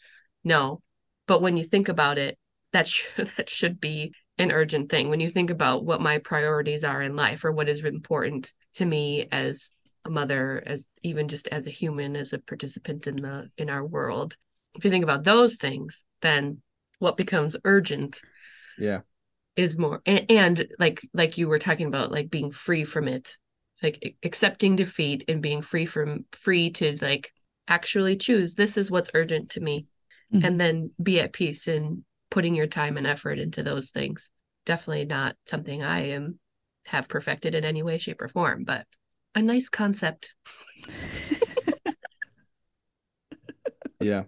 no. 0.43 0.81
But 1.27 1.41
when 1.41 1.57
you 1.57 1.63
think 1.63 1.89
about 1.89 2.17
it, 2.17 2.37
that 2.73 2.87
should 2.87 3.27
that 3.37 3.49
should 3.49 3.79
be 3.79 4.13
an 4.37 4.51
urgent 4.51 4.89
thing. 4.89 5.09
When 5.09 5.19
you 5.19 5.29
think 5.29 5.49
about 5.49 5.85
what 5.85 6.01
my 6.01 6.19
priorities 6.19 6.83
are 6.83 7.01
in 7.01 7.15
life 7.15 7.43
or 7.43 7.51
what 7.51 7.69
is 7.69 7.83
important 7.83 8.53
to 8.75 8.85
me 8.85 9.27
as 9.31 9.73
a 10.05 10.09
mother, 10.09 10.61
as 10.65 10.87
even 11.03 11.27
just 11.27 11.47
as 11.47 11.65
a 11.65 11.71
human, 11.71 12.15
as 12.15 12.33
a 12.33 12.39
participant 12.39 13.07
in 13.07 13.17
the 13.17 13.49
in 13.57 13.69
our 13.69 13.85
world, 13.85 14.35
if 14.75 14.85
you 14.85 14.91
think 14.91 15.03
about 15.03 15.23
those 15.23 15.55
things, 15.55 16.05
then 16.21 16.61
what 16.99 17.17
becomes 17.17 17.55
urgent 17.65 18.21
yeah 18.79 18.99
is 19.55 19.77
more 19.77 20.01
and, 20.05 20.25
and 20.29 20.67
like 20.77 21.01
like 21.13 21.37
you 21.37 21.47
were 21.47 21.57
talking 21.57 21.87
about 21.87 22.11
like 22.11 22.29
being 22.29 22.51
free 22.51 22.83
from 22.83 23.07
it 23.07 23.37
like 23.81 24.15
accepting 24.23 24.75
defeat 24.75 25.23
and 25.27 25.41
being 25.41 25.61
free 25.61 25.85
from 25.85 26.25
free 26.31 26.69
to 26.69 26.95
like 27.01 27.31
actually 27.67 28.15
choose 28.15 28.55
this 28.55 28.77
is 28.77 28.91
what's 28.91 29.11
urgent 29.13 29.49
to 29.49 29.59
me 29.59 29.87
Mhm. 30.33 30.43
and 30.45 30.61
then 30.61 30.91
be 31.01 31.19
at 31.19 31.33
peace 31.33 31.67
in 31.67 32.03
putting 32.29 32.55
your 32.55 32.67
time 32.67 32.97
and 32.97 33.07
effort 33.07 33.39
into 33.39 33.63
those 33.63 33.89
things. 33.89 34.29
Definitely 34.65 35.05
not 35.05 35.35
something 35.45 35.81
i 35.81 36.07
am 36.07 36.39
have 36.87 37.09
perfected 37.09 37.53
in 37.53 37.65
any 37.65 37.83
way 37.83 37.97
shape 37.97 38.21
or 38.21 38.29
form 38.29 38.63
but 38.63 38.85
a 39.37 39.41
nice 39.41 39.69
concept. 39.69 40.33
yeah. 43.99 44.23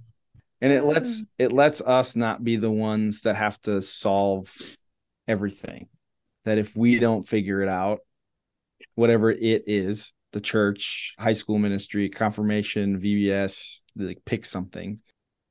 And 0.61 0.71
it 0.71 0.83
lets 0.83 1.23
mm. 1.23 1.27
it 1.39 1.51
lets 1.51 1.81
us 1.81 2.15
not 2.15 2.43
be 2.43 2.57
the 2.57 2.69
ones 2.69 3.21
that 3.21 3.35
have 3.35 3.59
to 3.61 3.81
solve 3.81 4.55
everything. 5.27 5.87
That 6.45 6.59
if 6.59 6.75
we 6.75 6.99
don't 6.99 7.23
figure 7.23 7.61
it 7.61 7.69
out 7.69 8.01
whatever 8.95 9.31
it 9.31 9.63
is 9.67 10.13
the 10.31 10.39
church 10.39 11.15
high 11.17 11.33
school 11.33 11.57
ministry 11.57 12.07
confirmation 12.07 12.99
vbs 13.01 13.79
like 13.95 14.23
pick 14.25 14.45
something. 14.45 14.99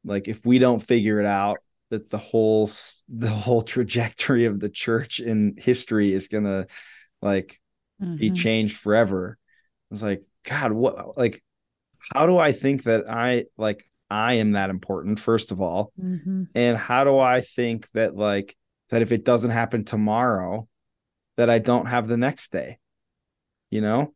Like 0.05 0.29
if 0.29 0.47
we 0.47 0.61
don't 0.61 0.79
figure 0.79 1.19
it 1.19 1.27
out 1.27 1.59
that 1.91 2.11
the 2.11 2.19
whole 2.19 2.69
the 3.09 3.31
whole 3.31 3.63
trajectory 3.63 4.45
of 4.45 4.61
the 4.61 4.69
church 4.69 5.21
in 5.21 5.55
history 5.59 6.13
is 6.13 6.29
gonna 6.29 6.67
like 7.23 7.61
mm-hmm. 8.03 8.17
be 8.17 8.31
changed 8.31 8.77
forever 8.77 9.39
it's 9.91 10.03
like 10.03 10.23
god 10.45 10.73
what 10.73 11.17
like 11.17 11.43
how 12.15 12.27
do 12.27 12.39
i 12.39 12.53
think 12.53 12.85
that 12.85 13.11
i 13.11 13.45
like 13.57 13.85
I 14.11 14.35
am 14.35 14.53
that 14.53 14.71
important, 14.71 15.21
first 15.21 15.53
of 15.53 15.61
all. 15.61 15.93
Mm-hmm. 16.01 16.45
And 16.55 16.77
how 16.77 17.05
do 17.05 17.19
I 17.19 17.41
think 17.41 17.91
that, 17.93 18.17
like, 18.17 18.57
that 18.91 19.03
if 19.03 19.13
it 19.13 19.25
doesn't 19.25 19.51
happen 19.51 19.85
tomorrow, 19.85 20.67
that 21.37 21.51
I 21.51 21.59
don't 21.59 21.87
have 21.87 22.09
the 22.09 22.17
next 22.17 22.51
day, 22.51 22.79
you 23.71 23.81
know? 23.81 24.15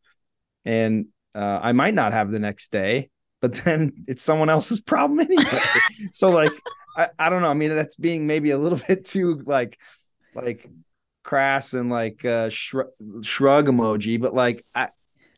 And 0.65 1.07
uh, 1.35 1.61
I 1.63 1.73
might 1.73 1.95
not 1.95 2.13
have 2.13 2.31
the 2.31 2.39
next 2.39 2.73
day, 2.73 3.11
but 3.41 3.55
then 3.65 3.93
it's 4.07 4.23
someone 4.23 4.49
else's 4.49 4.81
problem 4.81 5.21
anyway. 5.21 5.61
so, 6.13 6.31
like, 6.31 6.53
I, 6.97 7.09
I 7.19 7.31
don't 7.31 7.43
know. 7.43 7.49
I 7.49 7.55
mean, 7.55 7.71
that's 7.71 7.97
being 7.97 8.27
maybe 8.27 8.51
a 8.51 8.59
little 8.59 8.81
bit 8.89 9.05
too, 9.05 9.43
like, 9.47 9.79
like 10.35 10.67
crass 11.25 11.73
and 11.75 11.89
like 11.89 12.25
uh 12.25 12.49
shrug, 12.49 12.89
shrug 13.23 13.67
emoji, 13.67 14.21
but 14.21 14.35
like, 14.35 14.65
I, 14.75 14.89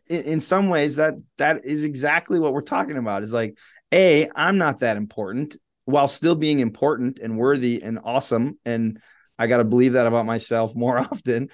in, 0.08 0.24
in 0.24 0.40
some 0.40 0.68
ways 0.68 0.96
that 0.96 1.14
that 1.38 1.64
is 1.64 1.84
exactly 1.84 2.38
what 2.38 2.52
we're 2.52 2.62
talking 2.62 2.96
about 2.96 3.22
is 3.22 3.32
like 3.32 3.58
a, 3.92 4.28
I'm 4.34 4.58
not 4.58 4.80
that 4.80 4.96
important 4.96 5.56
while 5.84 6.08
still 6.08 6.34
being 6.34 6.60
important 6.60 7.18
and 7.18 7.38
worthy 7.38 7.82
and 7.82 7.98
awesome. 8.02 8.58
And 8.64 9.00
I 9.38 9.46
got 9.46 9.58
to 9.58 9.64
believe 9.64 9.94
that 9.94 10.06
about 10.06 10.26
myself 10.26 10.74
more 10.76 10.98
often. 10.98 11.48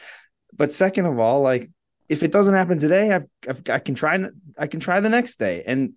But 0.52 0.72
second 0.72 1.06
of 1.06 1.18
all, 1.18 1.42
like 1.42 1.70
if 2.08 2.22
it 2.22 2.32
doesn't 2.32 2.54
happen 2.54 2.78
today, 2.78 3.12
I've, 3.12 3.26
I've, 3.48 3.62
i 3.70 3.78
can 3.78 3.94
try, 3.94 4.18
I 4.58 4.66
can 4.66 4.80
try 4.80 5.00
the 5.00 5.08
next 5.08 5.38
day. 5.38 5.62
And 5.64 5.92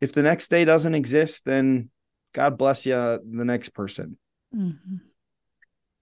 if 0.00 0.12
the 0.12 0.22
next 0.22 0.48
day 0.48 0.64
doesn't 0.64 0.94
exist, 0.94 1.44
then 1.44 1.90
God 2.32 2.58
bless 2.58 2.86
you, 2.86 2.94
the 2.94 3.44
next 3.44 3.70
person. 3.70 4.18
Mm-hmm. 4.54 4.96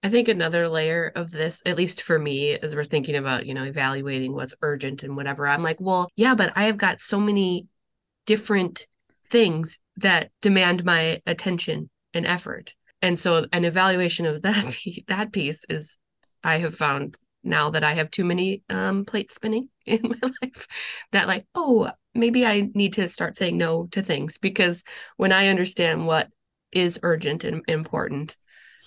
I 0.03 0.09
think 0.09 0.27
another 0.27 0.69
layer 0.69 1.11
of 1.15 1.31
this, 1.31 1.61
at 1.65 1.77
least 1.77 2.03
for 2.03 2.17
me, 2.19 2.57
as 2.57 2.75
we're 2.75 2.85
thinking 2.85 3.15
about, 3.15 3.45
you 3.45 3.53
know, 3.53 3.63
evaluating 3.63 4.33
what's 4.33 4.55
urgent 4.61 5.03
and 5.03 5.17
whatever, 5.17 5.47
I'm 5.47 5.63
like, 5.63 5.81
well, 5.81 6.09
yeah, 6.15 6.35
but 6.35 6.53
I 6.55 6.65
have 6.65 6.77
got 6.77 7.01
so 7.01 7.19
many 7.19 7.67
different 8.25 8.87
things 9.29 9.79
that 9.97 10.31
demand 10.41 10.85
my 10.85 11.21
attention 11.25 11.89
and 12.13 12.25
effort. 12.25 12.73
And 13.01 13.19
so 13.19 13.45
an 13.51 13.65
evaluation 13.65 14.25
of 14.25 14.41
that 14.43 14.75
that 15.07 15.31
piece 15.31 15.65
is 15.69 15.99
I 16.43 16.57
have 16.59 16.75
found 16.75 17.17
now 17.43 17.71
that 17.71 17.83
I 17.83 17.93
have 17.93 18.11
too 18.11 18.25
many 18.25 18.63
um, 18.69 19.05
plates 19.05 19.35
spinning 19.35 19.69
in 19.85 20.01
my 20.03 20.29
life 20.41 20.67
that 21.11 21.27
like, 21.27 21.45
oh, 21.55 21.89
maybe 22.17 22.45
I 22.45 22.69
need 22.73 22.93
to 22.93 23.07
start 23.07 23.37
saying 23.37 23.57
no 23.57 23.87
to 23.91 24.01
things 24.01 24.37
because 24.37 24.83
when 25.17 25.31
I 25.31 25.47
understand 25.47 26.05
what 26.05 26.29
is 26.71 26.99
urgent 27.03 27.43
and 27.43 27.63
important, 27.67 28.35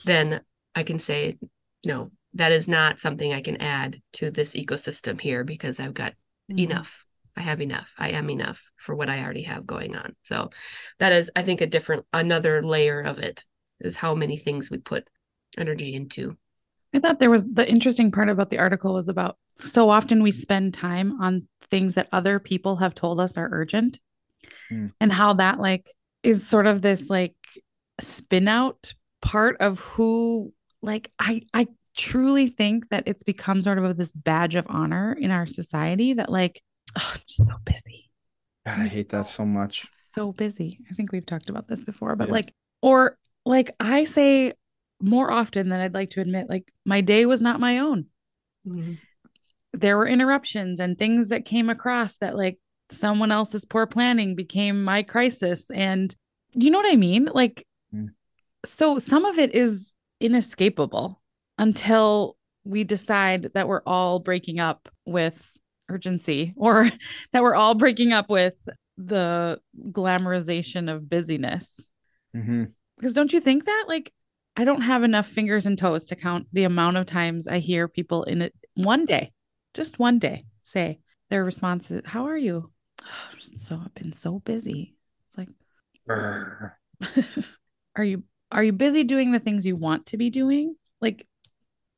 then 0.05 0.41
I 0.75 0.83
can 0.83 0.99
say, 0.99 1.39
no, 1.85 2.11
that 2.35 2.53
is 2.53 2.69
not 2.69 3.01
something 3.01 3.33
I 3.33 3.41
can 3.41 3.57
add 3.57 4.01
to 4.15 4.31
this 4.31 4.55
ecosystem 4.55 5.21
here 5.21 5.45
because 5.45 5.81
I've 5.81 5.95
got 5.95 6.13
mm-hmm. 6.51 6.59
enough 6.59 7.05
I 7.37 7.43
have 7.43 7.61
enough. 7.61 7.93
I 7.97 8.11
am 8.11 8.29
enough 8.29 8.71
for 8.77 8.95
what 8.95 9.09
I 9.09 9.23
already 9.23 9.43
have 9.43 9.67
going 9.67 9.97
on. 9.97 10.15
So 10.23 10.51
that 10.99 11.13
is, 11.13 11.31
I 11.35 11.43
think, 11.43 11.61
a 11.61 11.67
different, 11.67 12.05
another 12.13 12.63
layer 12.63 13.01
of 13.01 13.19
it 13.19 13.45
is 13.81 13.97
how 13.97 14.15
many 14.15 14.37
things 14.37 14.71
we 14.71 14.79
put 14.79 15.09
energy 15.57 15.95
into. 15.95 16.37
I 16.95 16.99
thought 16.99 17.19
there 17.19 17.31
was 17.31 17.47
the 17.47 17.69
interesting 17.69 18.11
part 18.11 18.29
about 18.29 18.51
the 18.51 18.59
article 18.59 18.93
was 18.95 19.09
about 19.09 19.39
so 19.59 19.91
often 19.91 20.23
we 20.23 20.33
spend 20.33 20.75
time 20.75 21.21
on 21.21 21.47
things 21.71 21.95
that 21.95 22.09
other 22.13 22.39
people 22.39 22.77
have 22.77 22.95
told 22.95 23.21
us 23.21 23.37
are 23.37 23.49
urgent 23.53 23.99
mm. 24.71 24.91
and 25.01 25.13
how 25.13 25.35
that 25.35 25.61
like 25.61 25.91
is 26.23 26.47
sort 26.47 26.67
of 26.67 26.83
this 26.83 27.09
like 27.09 27.35
spin 28.01 28.49
out 28.49 28.95
part 29.23 29.57
of 29.61 29.81
who 29.81 30.53
like 30.83 31.11
I 31.19 31.43
I 31.53 31.69
truly 31.97 32.49
think 32.49 32.89
that 32.89 33.05
it's 33.07 33.23
become 33.23 33.63
sort 33.63 33.79
of 33.79 33.97
this 33.97 34.13
badge 34.13 34.55
of 34.55 34.67
honor 34.69 35.13
in 35.13 35.31
our 35.31 35.47
society 35.47 36.15
that 36.15 36.31
like 36.31 36.63
Oh, 36.97 37.11
I'm 37.15 37.21
just 37.27 37.47
so 37.47 37.55
busy. 37.65 38.11
God, 38.67 38.79
I 38.79 38.87
hate 38.87 39.09
that 39.11 39.29
so 39.29 39.45
much. 39.45 39.89
So 39.93 40.33
busy. 40.33 40.81
I 40.91 40.95
think 40.95 41.13
we've 41.13 41.27
talked 41.27 41.49
about 41.49 41.69
this 41.69 41.85
before, 41.85 42.17
but 42.17 42.29
yeah. 42.29 42.35
like, 42.35 42.55
or 42.83 43.17
like 43.47 43.75
I 43.81 44.05
say 44.05 44.53
more 45.01 45.31
often 45.33 45.69
than 45.69 45.81
I'd 45.81 45.95
like 45.95 46.11
to 46.11 46.21
admit, 46.21 46.49
like 46.49 46.71
my 46.85 47.01
day 47.01 47.27
was 47.27 47.41
not 47.41 47.61
my 47.61 47.79
own. 47.79 48.07
Mm-hmm. 48.67 48.95
There 49.73 49.97
were 49.97 50.07
interruptions 50.07 50.81
and 50.81 50.99
things 50.99 51.29
that 51.29 51.45
came 51.45 51.71
across 51.71 52.17
that 52.19 52.37
like 52.37 52.59
someone 52.91 53.31
else's 53.31 53.65
poor 53.65 53.87
planning 53.87 54.35
became 54.35 54.83
my 54.83 55.03
crisis. 55.03 55.71
And 55.71 56.15
you 56.55 56.71
know 56.71 56.79
what 56.79 56.93
I 56.93 56.97
mean? 56.97 57.29
Like, 57.33 57.67
mm. 57.95 58.09
so 58.65 58.99
some 58.99 59.25
of 59.25 59.39
it 59.39 59.55
is 59.55 59.95
inescapable 60.21 61.21
until 61.59 62.37
we 62.65 62.85
decide 62.85 63.51
that 63.55 63.69
we're 63.69 63.83
all 63.87 64.19
breaking 64.19 64.61
up 64.61 64.89
with 65.07 65.57
urgency 65.89 66.55
or 66.57 66.91
that 67.33 67.43
we're 67.43 67.55
all 67.55 67.75
breaking 67.75 68.13
up 68.13 68.31
with 68.31 68.57
the 68.97 69.61
glamorization 69.91 70.93
of 70.93 71.09
busyness. 71.09 71.91
Mm-hmm. 72.37 72.65
Because 72.97 73.15
don't 73.15 73.33
you 73.33 73.41
think 73.41 73.65
that? 73.65 73.85
Like, 73.89 74.13
I 74.57 74.65
don't 74.65 74.83
have 74.83 75.03
enough 75.05 75.27
fingers 75.27 75.65
and 75.65 75.79
toes 75.79 76.05
to 76.07 76.17
count 76.17 76.47
the 76.53 76.65
amount 76.65 76.99
of 76.99 77.07
times 77.07 77.47
I 77.47 77.61
hear 77.61 77.89
people 77.89 78.25
in 78.25 78.43
it 78.43 78.55
one 78.75 79.07
day, 79.07 79.33
just 79.75 79.99
one 79.99 80.19
day, 80.19 80.45
say 80.61 81.01
their 81.29 81.45
response 81.45 81.91
is, 81.91 82.03
How 82.05 82.27
are 82.27 82.39
you? 82.39 82.71
Oh, 83.03 83.35
so 83.39 83.81
I've 83.83 83.95
been 83.95 84.13
so 84.13 84.41
busy. 84.41 84.95
It's 85.27 85.39
like, 85.39 85.49
are 87.97 88.05
you 88.05 88.25
are 88.53 88.63
you 88.63 88.73
busy 88.73 89.05
doing 89.05 89.33
the 89.33 89.39
things 89.39 89.65
you 89.67 89.75
want 89.75 90.07
to 90.07 90.19
be 90.19 90.29
doing? 90.29 90.75
Like, 91.01 91.27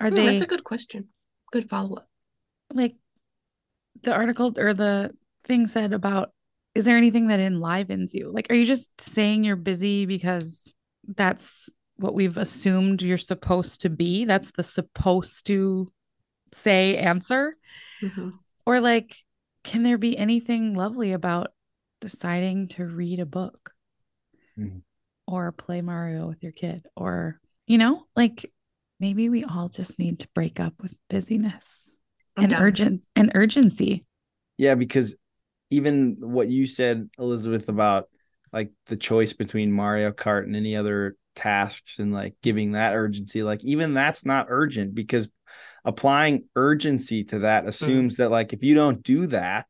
are 0.01 0.11
hmm, 0.11 0.15
they? 0.15 0.27
That's 0.27 0.43
a 0.43 0.47
good 0.47 0.63
question. 0.63 1.09
Good 1.51 1.69
follow 1.69 1.97
up. 1.97 2.09
Like, 2.73 2.95
the 4.03 4.13
article 4.13 4.53
or 4.57 4.75
the 4.75 5.13
thing 5.45 5.67
said 5.67 5.93
about 5.93 6.31
is 6.75 6.85
there 6.85 6.97
anything 6.97 7.29
that 7.29 7.41
enlivens 7.41 8.15
you? 8.15 8.31
Like, 8.33 8.47
are 8.51 8.55
you 8.55 8.65
just 8.65 8.99
saying 9.01 9.45
you're 9.45 9.57
busy 9.57 10.07
because 10.07 10.73
that's 11.07 11.69
what 11.97 12.15
we've 12.15 12.39
assumed 12.39 13.03
you're 13.03 13.19
supposed 13.19 13.83
to 13.83 13.91
be? 13.91 14.25
That's 14.25 14.53
the 14.53 14.63
supposed 14.63 15.47
to 15.47 15.89
say 16.53 16.97
answer? 16.97 17.57
Mm-hmm. 18.03 18.31
Or 18.67 18.81
like, 18.81 19.17
can 19.65 19.83
there 19.83 19.99
be 19.99 20.17
anything 20.17 20.75
lovely 20.75 21.13
about 21.13 21.53
deciding 22.01 22.69
to 22.69 22.85
read 22.85 23.21
a 23.21 23.27
book 23.27 23.73
mm-hmm. 24.59 24.79
or 25.27 25.53
play 25.53 25.81
Mario 25.81 26.29
with 26.29 26.43
your 26.43 26.53
kid? 26.53 26.87
Or, 26.97 27.41
you 27.67 27.79
know, 27.79 28.05
like 28.17 28.51
maybe 29.01 29.29
we 29.29 29.45
all 29.45 29.69
just 29.69 29.99
need 29.99 30.21
to 30.21 30.29
break 30.35 30.61
up 30.61 30.75
with 30.81 30.97
busyness 31.11 31.91
and 32.37 32.53
urgent 32.53 33.05
and 33.17 33.33
urgency. 33.35 34.05
Yeah, 34.59 34.75
because 34.75 35.15
even 35.71 36.17
what 36.21 36.49
you 36.49 36.67
said, 36.67 37.09
Elizabeth, 37.19 37.69
about 37.69 38.09
like 38.53 38.71
the 38.87 38.97
choice 38.97 39.33
between 39.33 39.73
Mario 39.73 40.13
Kart 40.13 40.45
and 40.45 40.55
any 40.55 40.77
other 40.77 41.17
tasks 41.35 41.99
and 41.99 42.13
like 42.13 42.35
giving 42.43 42.73
that 42.73 42.95
urgency, 42.95 43.43
like 43.43 43.65
even 43.65 43.95
that's 43.95 44.25
not 44.27 44.47
urgent 44.51 44.95
because 44.95 45.29
applying 45.85 46.45
urgency 46.57 47.25
to 47.25 47.41
that 47.41 47.67
assumes 47.67 48.15
mm-hmm. 48.15 48.25
that 48.25 48.31
like 48.31 48.53
if 48.53 48.63
you 48.63 48.75
don't 48.75 49.03
do 49.03 49.27
that, 49.29 49.67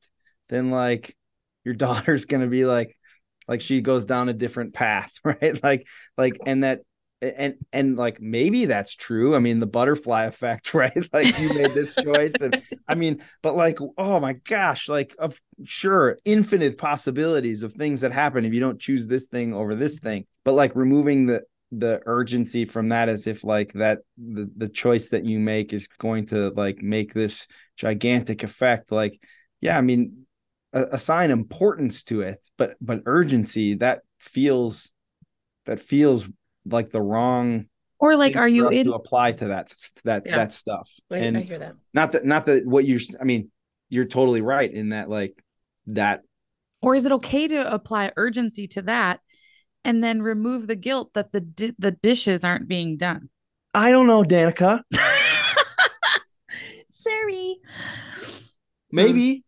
then 0.48 0.70
like 0.70 1.16
your 1.64 1.74
daughter's 1.74 2.24
gonna 2.24 2.48
be 2.48 2.64
like 2.64 2.96
like 3.48 3.60
she 3.60 3.80
goes 3.80 4.04
down 4.04 4.28
a 4.28 4.32
different 4.32 4.74
path, 4.74 5.12
right? 5.24 5.62
Like 5.62 5.86
like 6.16 6.38
and 6.46 6.64
that 6.64 6.80
and 7.22 7.54
and 7.72 7.96
like 7.96 8.20
maybe 8.20 8.64
that's 8.64 8.94
true 8.94 9.36
i 9.36 9.38
mean 9.38 9.60
the 9.60 9.66
butterfly 9.66 10.24
effect 10.26 10.74
right 10.74 11.08
like 11.12 11.38
you 11.38 11.48
made 11.54 11.70
this 11.70 11.94
choice 11.94 12.34
and 12.40 12.60
i 12.88 12.94
mean 12.94 13.22
but 13.42 13.54
like 13.54 13.78
oh 13.96 14.18
my 14.18 14.32
gosh 14.32 14.88
like 14.88 15.14
of 15.18 15.40
sure 15.64 16.18
infinite 16.24 16.76
possibilities 16.76 17.62
of 17.62 17.72
things 17.72 18.00
that 18.00 18.12
happen 18.12 18.44
if 18.44 18.52
you 18.52 18.60
don't 18.60 18.80
choose 18.80 19.06
this 19.06 19.28
thing 19.28 19.54
over 19.54 19.74
this 19.74 20.00
thing 20.00 20.26
but 20.44 20.52
like 20.52 20.74
removing 20.74 21.26
the 21.26 21.42
the 21.72 22.00
urgency 22.06 22.64
from 22.64 22.88
that 22.88 23.08
as 23.08 23.26
if 23.26 23.44
like 23.44 23.72
that 23.72 24.00
the, 24.18 24.48
the 24.56 24.68
choice 24.68 25.08
that 25.08 25.24
you 25.24 25.40
make 25.40 25.72
is 25.72 25.88
going 25.88 26.26
to 26.26 26.50
like 26.50 26.82
make 26.82 27.12
this 27.14 27.46
gigantic 27.76 28.44
effect. 28.44 28.92
Like 28.92 29.18
yeah 29.62 29.78
i 29.78 29.80
mean 29.80 30.26
assign 30.74 31.30
importance 31.30 32.02
to 32.02 32.20
it 32.20 32.38
but 32.58 32.76
but 32.80 33.00
urgency 33.06 33.74
that 33.74 34.02
feels 34.18 34.92
that 35.64 35.80
feels 35.80 36.28
like 36.66 36.90
the 36.90 37.00
wrong 37.00 37.66
or 37.98 38.16
like 38.16 38.36
are 38.36 38.48
you 38.48 38.68
in 38.68 38.84
to 38.84 38.92
apply 38.92 39.32
to 39.32 39.48
that 39.48 39.72
that 40.04 40.24
yeah. 40.26 40.36
that 40.36 40.52
stuff. 40.52 40.90
I, 41.10 41.18
and 41.18 41.36
I 41.38 41.40
hear 41.42 41.58
that. 41.58 41.74
not 41.94 42.12
that 42.12 42.24
not 42.24 42.44
that 42.44 42.66
what 42.66 42.84
you're 42.84 43.00
i 43.20 43.24
mean 43.24 43.50
you're 43.88 44.06
totally 44.06 44.40
right 44.40 44.70
in 44.72 44.90
that 44.90 45.08
like 45.08 45.42
that 45.86 46.22
Or 46.80 46.94
is 46.94 47.06
it 47.06 47.12
okay 47.12 47.48
to 47.48 47.72
apply 47.72 48.12
urgency 48.16 48.66
to 48.68 48.82
that 48.82 49.20
and 49.84 50.02
then 50.02 50.22
remove 50.22 50.66
the 50.66 50.76
guilt 50.76 51.14
that 51.14 51.32
the 51.32 51.40
di- 51.40 51.74
the 51.78 51.92
dishes 51.92 52.44
aren't 52.44 52.68
being 52.68 52.96
done? 52.96 53.28
I 53.74 53.90
don't 53.90 54.06
know, 54.06 54.22
Danica. 54.22 54.82
Sorry. 56.88 57.56
Maybe. 58.90 59.44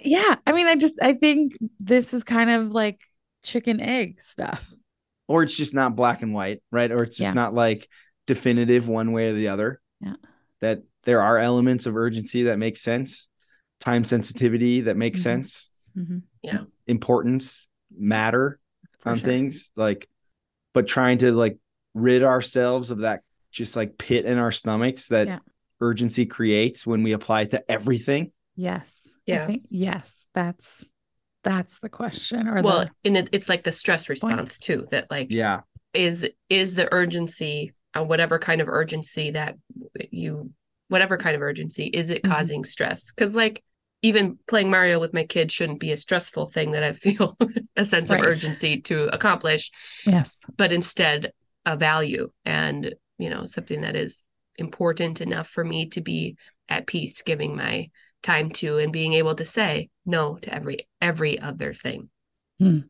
Yeah, 0.00 0.36
I 0.46 0.52
mean 0.52 0.66
I 0.66 0.76
just 0.76 0.94
I 1.02 1.14
think 1.14 1.52
this 1.80 2.14
is 2.14 2.24
kind 2.24 2.50
of 2.50 2.72
like 2.72 3.00
chicken 3.42 3.80
egg 3.80 4.20
stuff. 4.20 4.72
Or 5.26 5.42
it's 5.42 5.56
just 5.56 5.74
not 5.74 5.96
black 5.96 6.22
and 6.22 6.32
white, 6.32 6.62
right? 6.72 6.90
Or 6.90 7.02
it's 7.02 7.16
just 7.16 7.30
Yeah. 7.30 7.34
not 7.34 7.54
like 7.54 7.88
definitive 8.26 8.88
one 8.88 9.12
way 9.12 9.30
or 9.30 9.34
the 9.34 9.48
other. 9.48 9.80
Yeah. 10.00 10.14
That 10.60 10.82
there 11.04 11.22
are 11.22 11.38
elements 11.38 11.86
of 11.86 11.96
urgency 11.96 12.44
that 12.44 12.58
make 12.58 12.76
sense, 12.76 13.28
time 13.80 14.04
sensitivity 14.04 14.82
that 14.82 14.96
makes 14.96 15.20
Mhm. 15.20 15.24
sense, 15.24 15.70
Mhm. 15.96 16.22
importance, 16.86 17.68
matter 17.96 18.52
For 18.52 18.60
on 19.08 19.16
sure. 19.18 19.26
things 19.28 19.70
like 19.76 20.08
but 20.74 20.86
trying 20.86 21.18
to 21.18 21.32
like 21.32 21.58
rid 21.94 22.22
ourselves 22.22 22.90
of 22.90 22.98
that 22.98 23.22
just 23.50 23.74
like 23.76 23.98
pit 23.98 24.24
in 24.24 24.38
our 24.38 24.52
stomachs 24.52 25.08
that 25.08 25.26
Yeah. 25.26 25.38
urgency 25.80 26.26
creates 26.26 26.86
when 26.86 27.02
we 27.02 27.12
apply 27.12 27.42
it 27.42 27.50
to 27.50 27.70
everything. 27.70 28.32
Yes. 28.56 29.14
Yeah. 29.26 29.46
think- 29.46 29.64
yes, 29.70 30.26
that's 30.34 30.86
that's 31.44 31.78
the 31.80 31.88
question 31.88 32.46
or 32.48 32.60
well 32.62 32.84
the 32.84 32.90
and 33.04 33.16
it, 33.16 33.28
it's 33.32 33.48
like 33.48 33.62
the 33.64 33.72
stress 33.72 34.08
response 34.08 34.58
too 34.58 34.86
that 34.90 35.10
like 35.10 35.28
Yeah. 35.30 35.60
is 35.94 36.28
is 36.48 36.74
the 36.74 36.92
urgency 36.92 37.72
uh, 37.94 38.04
whatever 38.04 38.38
kind 38.38 38.60
of 38.60 38.68
urgency 38.68 39.30
that 39.30 39.56
you 40.10 40.50
whatever 40.88 41.16
kind 41.16 41.34
of 41.36 41.42
urgency 41.42 41.86
is 41.86 42.10
it 42.10 42.22
Mhm. 42.22 42.30
causing 42.30 42.64
stress 42.64 43.10
because 43.12 43.34
like 43.34 43.62
even 44.02 44.38
playing 44.46 44.70
mario 44.70 45.00
with 45.00 45.12
my 45.14 45.24
kids 45.24 45.52
shouldn't 45.52 45.80
be 45.80 45.92
a 45.92 45.96
stressful 45.96 46.46
thing 46.46 46.72
that 46.72 46.82
i 46.82 46.92
feel 46.92 47.36
a 47.76 47.84
sense 47.84 48.10
Right. 48.10 48.20
of 48.20 48.26
urgency 48.26 48.80
to 48.82 49.12
accomplish 49.14 49.70
yes. 50.06 50.44
but 50.56 50.72
instead 50.72 51.32
a 51.66 51.76
value 51.76 52.30
and 52.44 52.94
you 53.18 53.30
know 53.30 53.46
something 53.46 53.80
that 53.82 53.96
is 53.96 54.22
important 54.58 55.20
enough 55.20 55.48
for 55.48 55.64
me 55.64 55.88
to 55.90 56.00
be 56.00 56.36
at 56.68 56.86
peace 56.86 57.22
giving 57.22 57.56
my 57.56 57.90
time 58.22 58.50
to 58.50 58.78
and 58.78 58.92
being 58.92 59.12
able 59.12 59.34
to 59.34 59.44
say 59.44 59.90
no 60.04 60.36
to 60.38 60.52
every 60.52 60.88
every 61.00 61.38
other 61.38 61.72
thing 61.74 62.08
Hmm. 62.58 62.80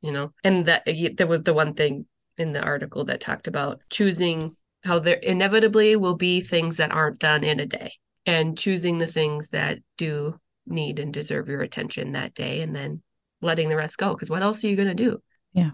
you 0.00 0.12
know 0.12 0.32
and 0.44 0.66
that 0.66 0.84
there 1.16 1.26
was 1.26 1.42
the 1.42 1.52
one 1.54 1.74
thing 1.74 2.06
in 2.38 2.52
the 2.52 2.62
article 2.62 3.04
that 3.06 3.20
talked 3.20 3.46
about 3.46 3.80
choosing 3.90 4.56
how 4.84 4.98
there 4.98 5.16
inevitably 5.16 5.96
will 5.96 6.16
be 6.16 6.40
things 6.40 6.76
that 6.78 6.92
aren't 6.92 7.18
done 7.18 7.44
in 7.44 7.60
a 7.60 7.66
day 7.66 7.92
and 8.26 8.58
choosing 8.58 8.98
the 8.98 9.06
things 9.06 9.50
that 9.50 9.78
do 9.96 10.38
need 10.66 10.98
and 10.98 11.14
deserve 11.14 11.48
your 11.48 11.62
attention 11.62 12.12
that 12.12 12.34
day 12.34 12.60
and 12.60 12.74
then 12.74 13.02
letting 13.40 13.68
the 13.68 13.76
rest 13.76 13.98
go 13.98 14.12
because 14.14 14.28
what 14.28 14.42
else 14.42 14.64
are 14.64 14.68
you 14.68 14.76
going 14.76 14.88
to 14.88 14.94
do 14.94 15.18
Yeah. 15.52 15.70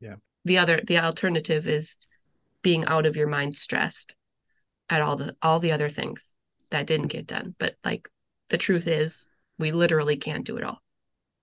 Yeah. 0.00 0.16
the 0.44 0.58
other 0.58 0.80
the 0.86 0.98
alternative 0.98 1.66
is 1.66 1.96
being 2.62 2.84
out 2.84 3.06
of 3.06 3.16
your 3.16 3.28
mind 3.28 3.56
stressed 3.56 4.14
at 4.90 5.00
all 5.00 5.16
the 5.16 5.34
all 5.40 5.60
the 5.60 5.72
other 5.72 5.88
things 5.88 6.34
that 6.70 6.86
didn't 6.86 7.06
get 7.08 7.26
done 7.26 7.54
but 7.58 7.74
like 7.84 8.08
the 8.50 8.58
truth 8.58 8.86
is 8.86 9.26
we 9.58 9.70
literally 9.70 10.16
can't 10.16 10.44
do 10.44 10.56
it 10.58 10.64
all 10.64 10.82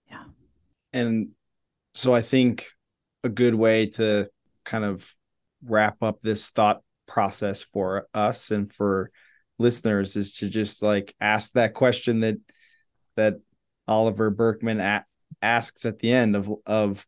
Yeah. 0.09 0.23
And 0.93 1.29
so 1.95 2.13
I 2.13 2.21
think 2.21 2.67
a 3.23 3.29
good 3.29 3.55
way 3.55 3.87
to 3.87 4.29
kind 4.65 4.83
of 4.83 5.15
wrap 5.63 6.03
up 6.03 6.21
this 6.21 6.51
thought 6.51 6.81
process 7.07 7.61
for 7.61 8.07
us 8.13 8.51
and 8.51 8.71
for 8.71 9.09
listeners 9.61 10.15
is 10.15 10.33
to 10.33 10.49
just 10.49 10.83
like 10.83 11.13
ask 11.21 11.53
that 11.53 11.73
question 11.73 12.21
that 12.21 12.37
that 13.15 13.35
Oliver 13.87 14.29
Burkeman 14.29 14.79
a- 14.79 15.05
asks 15.41 15.85
at 15.85 15.99
the 15.99 16.11
end 16.11 16.35
of 16.35 16.51
of 16.65 17.05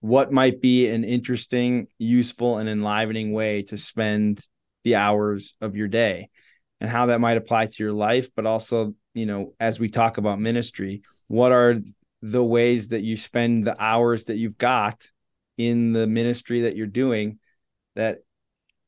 what 0.00 0.32
might 0.32 0.60
be 0.60 0.88
an 0.88 1.04
interesting, 1.04 1.86
useful, 1.96 2.58
and 2.58 2.68
enlivening 2.68 3.32
way 3.32 3.62
to 3.62 3.78
spend 3.78 4.44
the 4.82 4.96
hours 4.96 5.54
of 5.60 5.76
your 5.76 5.86
day 5.86 6.28
and 6.80 6.90
how 6.90 7.06
that 7.06 7.20
might 7.20 7.36
apply 7.36 7.66
to 7.66 7.82
your 7.82 7.92
life, 7.92 8.28
but 8.34 8.44
also, 8.44 8.94
you 9.14 9.26
know, 9.26 9.54
as 9.60 9.78
we 9.78 9.88
talk 9.88 10.18
about 10.18 10.40
ministry, 10.40 11.02
what 11.28 11.52
are 11.52 11.76
the 12.20 12.42
ways 12.42 12.88
that 12.88 13.04
you 13.04 13.14
spend 13.14 13.62
the 13.62 13.80
hours 13.80 14.24
that 14.24 14.36
you've 14.36 14.58
got 14.58 15.00
in 15.56 15.92
the 15.92 16.08
ministry 16.08 16.62
that 16.62 16.74
you're 16.74 16.86
doing 16.88 17.38
that 17.94 18.18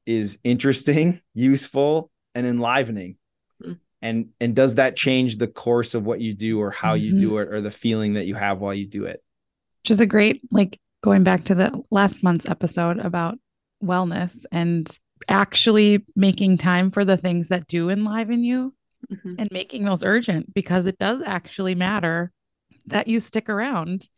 is 0.06 0.38
interesting, 0.42 1.20
useful, 1.34 2.10
and 2.34 2.46
enlivening. 2.46 3.16
Mm. 3.62 3.78
And 4.02 4.28
and 4.40 4.54
does 4.54 4.74
that 4.76 4.96
change 4.96 5.36
the 5.38 5.46
course 5.48 5.94
of 5.94 6.04
what 6.04 6.20
you 6.20 6.34
do 6.34 6.60
or 6.60 6.70
how 6.70 6.94
you 6.94 7.14
Mhm. 7.14 7.20
do 7.20 7.38
it 7.38 7.48
or 7.52 7.60
the 7.60 7.70
feeling 7.70 8.14
that 8.14 8.26
you 8.26 8.34
have 8.34 8.60
while 8.60 8.74
you 8.74 8.86
do 8.86 9.04
it? 9.06 9.20
which 9.82 9.90
is 9.90 10.00
a 10.00 10.06
great 10.06 10.40
like 10.50 10.80
going 11.02 11.24
back 11.24 11.44
to 11.44 11.54
the 11.54 11.82
last 11.90 12.22
month's 12.22 12.48
episode 12.48 12.98
about 12.98 13.38
wellness 13.82 14.46
and 14.50 14.98
actually 15.28 16.02
making 16.16 16.56
time 16.56 16.88
for 16.88 17.04
the 17.04 17.18
things 17.18 17.48
that 17.48 17.66
do 17.66 17.90
enliven 17.90 18.42
you 18.42 18.74
Mhm. 19.12 19.34
and 19.38 19.48
making 19.52 19.84
those 19.84 20.02
urgent 20.02 20.54
because 20.54 20.86
it 20.86 20.96
does 20.96 21.20
actually 21.22 21.74
matter 21.74 22.32
that 22.86 23.08
you 23.08 23.18
stick 23.18 23.50
around 23.50 24.08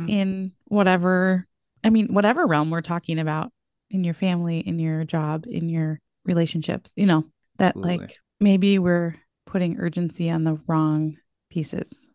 Mm. 0.00 0.08
in 0.10 0.52
whatever 0.64 1.46
I 1.84 1.90
mean 1.90 2.12
whatever 2.12 2.44
realm 2.46 2.70
we're 2.70 2.80
talking 2.80 3.20
about 3.20 3.52
in 3.90 4.02
your 4.02 4.14
family 4.14 4.58
in 4.58 4.80
your 4.80 5.04
job 5.04 5.46
in 5.48 5.68
your 5.68 6.00
relationships 6.24 6.92
you 6.96 7.06
know 7.06 7.24
that 7.58 7.76
Absolutely. 7.76 7.98
like 7.98 8.16
maybe 8.40 8.78
we're 8.78 9.14
putting 9.46 9.78
urgency 9.78 10.30
on 10.30 10.44
the 10.44 10.58
wrong 10.66 11.14
pieces 11.50 12.08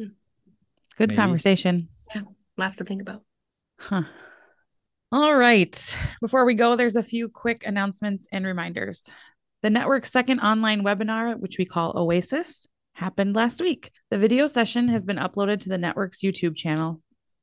Mm. 0.00 0.12
good 0.96 1.08
Maybe. 1.10 1.16
conversation 1.16 1.88
lots 2.56 2.76
to 2.76 2.84
think 2.84 3.02
about 3.02 3.22
Huh. 3.80 4.02
All 5.12 5.34
right. 5.36 5.98
Before 6.20 6.44
we 6.44 6.54
go, 6.54 6.74
there's 6.76 6.96
a 6.96 7.02
few 7.02 7.28
quick 7.28 7.64
announcements 7.64 8.26
and 8.32 8.44
reminders. 8.44 9.08
The 9.62 9.70
network's 9.70 10.10
second 10.10 10.40
online 10.40 10.82
webinar, 10.84 11.38
which 11.38 11.56
we 11.58 11.64
call 11.64 11.96
Oasis, 11.96 12.66
happened 12.94 13.34
last 13.36 13.60
week. 13.60 13.90
The 14.10 14.18
video 14.18 14.46
session 14.48 14.88
has 14.88 15.06
been 15.06 15.16
uploaded 15.16 15.60
to 15.60 15.68
the 15.68 15.78
network's 15.78 16.20
YouTube 16.22 16.56
channel. 16.56 17.00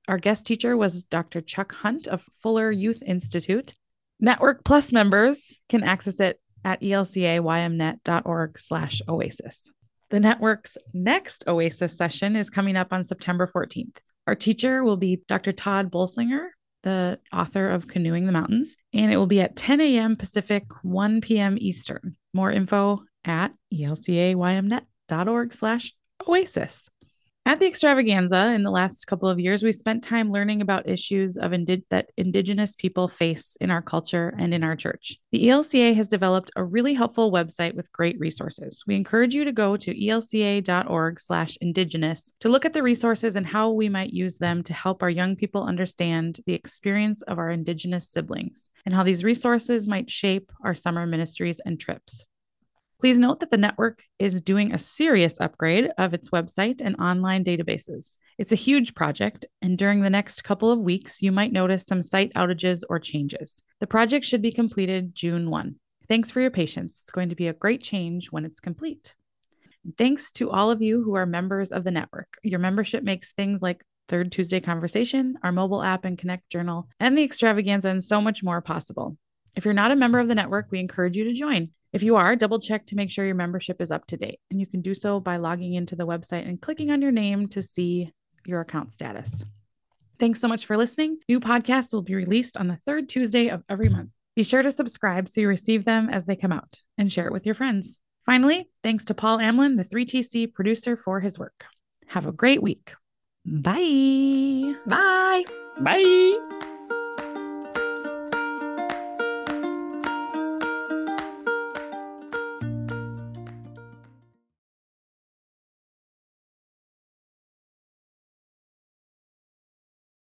Our 0.10 0.18
guest 0.20 0.46
teacher 0.46 0.76
was 0.78 1.06
Dr. 1.06 1.42
Chuck 1.42 1.74
Hunt 1.74 2.06
of 2.08 2.28
Fuller 2.44 2.70
Youth 2.70 3.02
Institute. 3.02 3.74
Network 4.20 4.64
Plus 4.66 4.92
members 4.92 5.60
can 5.70 5.82
access 5.84 6.20
it 6.20 6.40
at 6.66 6.82
elcaymnet.org 6.82 8.60
slash 8.60 9.02
oasis. 9.08 9.72
The 10.10 10.20
network's 10.20 10.78
next 10.94 11.48
Oasis 11.48 11.98
session 11.98 12.36
is 12.36 12.50
coming 12.50 12.76
up 12.76 12.92
on 12.92 13.04
September 13.04 13.48
14th. 13.48 13.98
Our 14.28 14.36
teacher 14.36 14.84
will 14.84 14.98
be 14.98 15.22
Dr. 15.28 15.52
Tod 15.52 15.92
Bolsinger, 15.92 16.50
the 16.84 17.20
author 17.32 17.70
of 17.70 17.88
Canoeing 17.88 18.26
the 18.26 18.32
Mountains, 18.32 18.76
and 18.94 19.12
it 19.12 19.18
will 19.18 19.28
be 19.28 19.42
at 19.42 19.56
10 19.56 19.82
a.m. 19.82 20.16
Pacific, 20.16 20.64
1 20.84 21.22
p.m. 21.22 21.58
Eastern. 21.60 22.16
More 22.34 22.52
info 22.52 23.04
at 23.24 23.54
elcaymnet.org 23.74 25.54
slash 25.54 25.94
oasis. 26.28 26.90
At 27.48 27.60
the 27.60 27.68
extravaganza 27.68 28.54
in 28.56 28.64
the 28.64 28.72
last 28.72 29.06
couple 29.06 29.30
of 29.30 29.40
years, 29.40 29.62
we 29.62 29.72
spent 29.72 30.04
time 30.04 30.32
learning 30.32 30.62
about 30.62 30.90
issues 30.90 31.38
of 31.38 31.54
indi- 31.54 31.86
that 31.92 32.10
Indigenous 32.18 32.76
people 32.76 33.08
face 33.08 33.56
in 33.62 33.70
our 33.70 33.84
culture 33.84 34.34
and 34.40 34.52
in 34.52 34.64
our 34.64 34.76
church. 34.76 35.20
The 35.32 35.50
ELCA 35.50 35.94
has 35.94 36.08
developed 36.08 36.50
a 36.56 36.64
really 36.64 36.96
helpful 36.96 37.32
website 37.32 37.76
with 37.76 37.92
great 37.92 38.20
resources. 38.20 38.84
We 38.88 38.96
encourage 38.96 39.36
you 39.36 39.46
to 39.46 39.52
go 39.52 39.78
to 39.78 39.94
elca.org/indigenous 39.94 42.32
to 42.40 42.50
look 42.50 42.66
at 42.66 42.74
the 42.74 42.82
resources 42.82 43.36
and 43.36 43.46
how 43.46 43.70
we 43.70 43.90
might 43.90 44.12
use 44.12 44.40
them 44.40 44.64
to 44.64 44.74
help 44.74 45.04
our 45.04 45.10
young 45.12 45.36
people 45.36 45.66
understand 45.66 46.40
the 46.48 46.56
experience 46.56 47.22
of 47.22 47.38
our 47.38 47.52
Indigenous 47.52 48.10
siblings 48.10 48.70
and 48.88 48.96
how 48.96 49.04
these 49.04 49.24
resources 49.24 49.88
might 49.88 50.10
shape 50.10 50.52
our 50.64 50.74
summer 50.74 51.06
ministries 51.06 51.62
and 51.64 51.80
trips. 51.80 52.26
Please 53.00 53.20
note 53.20 53.42
that 53.42 53.50
the 53.50 53.58
network 53.58 54.04
is 54.20 54.42
doing 54.42 54.74
a 54.74 54.78
serious 54.78 55.40
upgrade 55.42 55.90
of 55.98 56.14
its 56.14 56.30
website 56.30 56.82
and 56.82 56.96
online 56.96 57.44
databases. 57.44 58.18
It's 58.38 58.54
a 58.54 58.56
huge 58.56 58.96
project, 58.96 59.46
and 59.62 59.78
during 59.78 60.00
the 60.00 60.10
next 60.10 60.44
couple 60.44 60.72
of 60.72 60.80
weeks, 60.80 61.22
you 61.22 61.32
might 61.32 61.52
notice 61.52 61.86
some 61.86 62.02
site 62.02 62.34
outages 62.36 62.84
or 62.90 63.00
changes. 63.00 63.62
The 63.80 63.88
project 63.88 64.26
should 64.26 64.42
be 64.42 64.52
completed 64.52 65.14
June 65.14 65.50
1. 65.50 65.76
Thanks 66.08 66.32
for 66.32 66.40
your 66.40 66.52
patience. 66.52 67.02
It's 67.02 67.12
going 67.12 67.30
to 67.30 67.36
be 67.36 67.48
a 67.48 67.54
great 67.54 67.82
change 67.82 68.32
when 68.32 68.46
it's 68.46 68.60
complete. 68.60 69.16
Thanks 69.98 70.32
to 70.34 70.50
all 70.50 70.72
of 70.72 70.82
you 70.82 71.04
who 71.04 71.16
are 71.16 71.26
members 71.26 71.72
of 71.72 71.84
the 71.84 71.92
network. 71.92 72.38
Your 72.44 72.60
membership 72.60 73.04
makes 73.04 73.34
things 73.34 73.62
like 73.62 73.84
Third 74.08 74.32
Tuesday 74.32 74.60
Conversation, 74.60 75.38
our 75.44 75.52
mobile 75.52 75.84
app 75.84 76.06
and 76.06 76.18
Connect 76.18 76.50
Journal, 76.50 76.88
and 77.00 77.18
the 77.18 77.24
extravaganza, 77.24 77.90
and 77.90 78.04
so 78.04 78.22
much 78.22 78.44
more 78.44 78.62
possible. 78.62 79.18
If 79.56 79.66
you're 79.66 79.74
not 79.74 79.92
a 79.92 79.96
member 79.96 80.20
of 80.20 80.28
the 80.28 80.36
network, 80.36 80.68
we 80.70 80.80
encourage 80.80 81.18
you 81.18 81.26
to 81.26 81.34
join. 81.34 81.72
If 81.96 82.04
you 82.04 82.18
are, 82.18 82.36
double 82.36 82.60
check 82.60 82.86
to 82.88 82.98
make 82.98 83.10
sure 83.10 83.24
your 83.24 83.36
membership 83.36 83.82
is 83.82 83.90
up 83.90 84.06
to 84.08 84.18
date. 84.18 84.42
And 84.52 84.60
you 84.60 84.68
can 84.68 84.82
do 84.82 84.94
so 84.94 85.22
by 85.22 85.38
logging 85.38 85.76
into 85.76 85.96
the 85.96 86.06
website 86.06 86.46
and 86.46 86.60
clicking 86.60 86.92
on 86.92 87.02
your 87.02 87.14
name 87.14 87.48
to 87.48 87.62
see 87.62 88.12
your 88.46 88.60
account 88.60 88.92
status. 88.92 89.46
Thanks 90.20 90.42
so 90.42 90.50
much 90.50 90.66
for 90.66 90.76
listening. 90.76 91.20
New 91.30 91.40
podcasts 91.40 91.94
will 91.94 92.02
be 92.02 92.14
released 92.14 92.58
on 92.58 92.68
the 92.68 92.76
third 92.76 93.08
Tuesday 93.08 93.48
of 93.48 93.64
every 93.70 93.88
month. 93.88 94.10
Be 94.36 94.44
sure 94.44 94.62
to 94.62 94.72
subscribe 94.72 95.30
so 95.30 95.40
you 95.40 95.48
receive 95.48 95.86
them 95.86 96.10
as 96.10 96.26
they 96.26 96.36
come 96.36 96.52
out 96.52 96.82
and 96.98 97.10
share 97.10 97.28
it 97.28 97.32
with 97.32 97.46
your 97.46 97.56
friends. 97.56 98.00
Finally, 98.26 98.70
thanks 98.84 99.06
to 99.06 99.14
Paul 99.14 99.38
Amlin, 99.38 99.78
the 99.78 99.86
3TC 99.86 100.54
producer, 100.54 100.98
for 100.98 101.22
his 101.22 101.40
work. 101.40 101.64
Have 102.08 102.26
a 102.26 102.34
great 102.34 102.62
week. 102.62 102.94
Bye. 103.46 104.76
Bye. 104.86 105.46
Bye. 105.80 106.75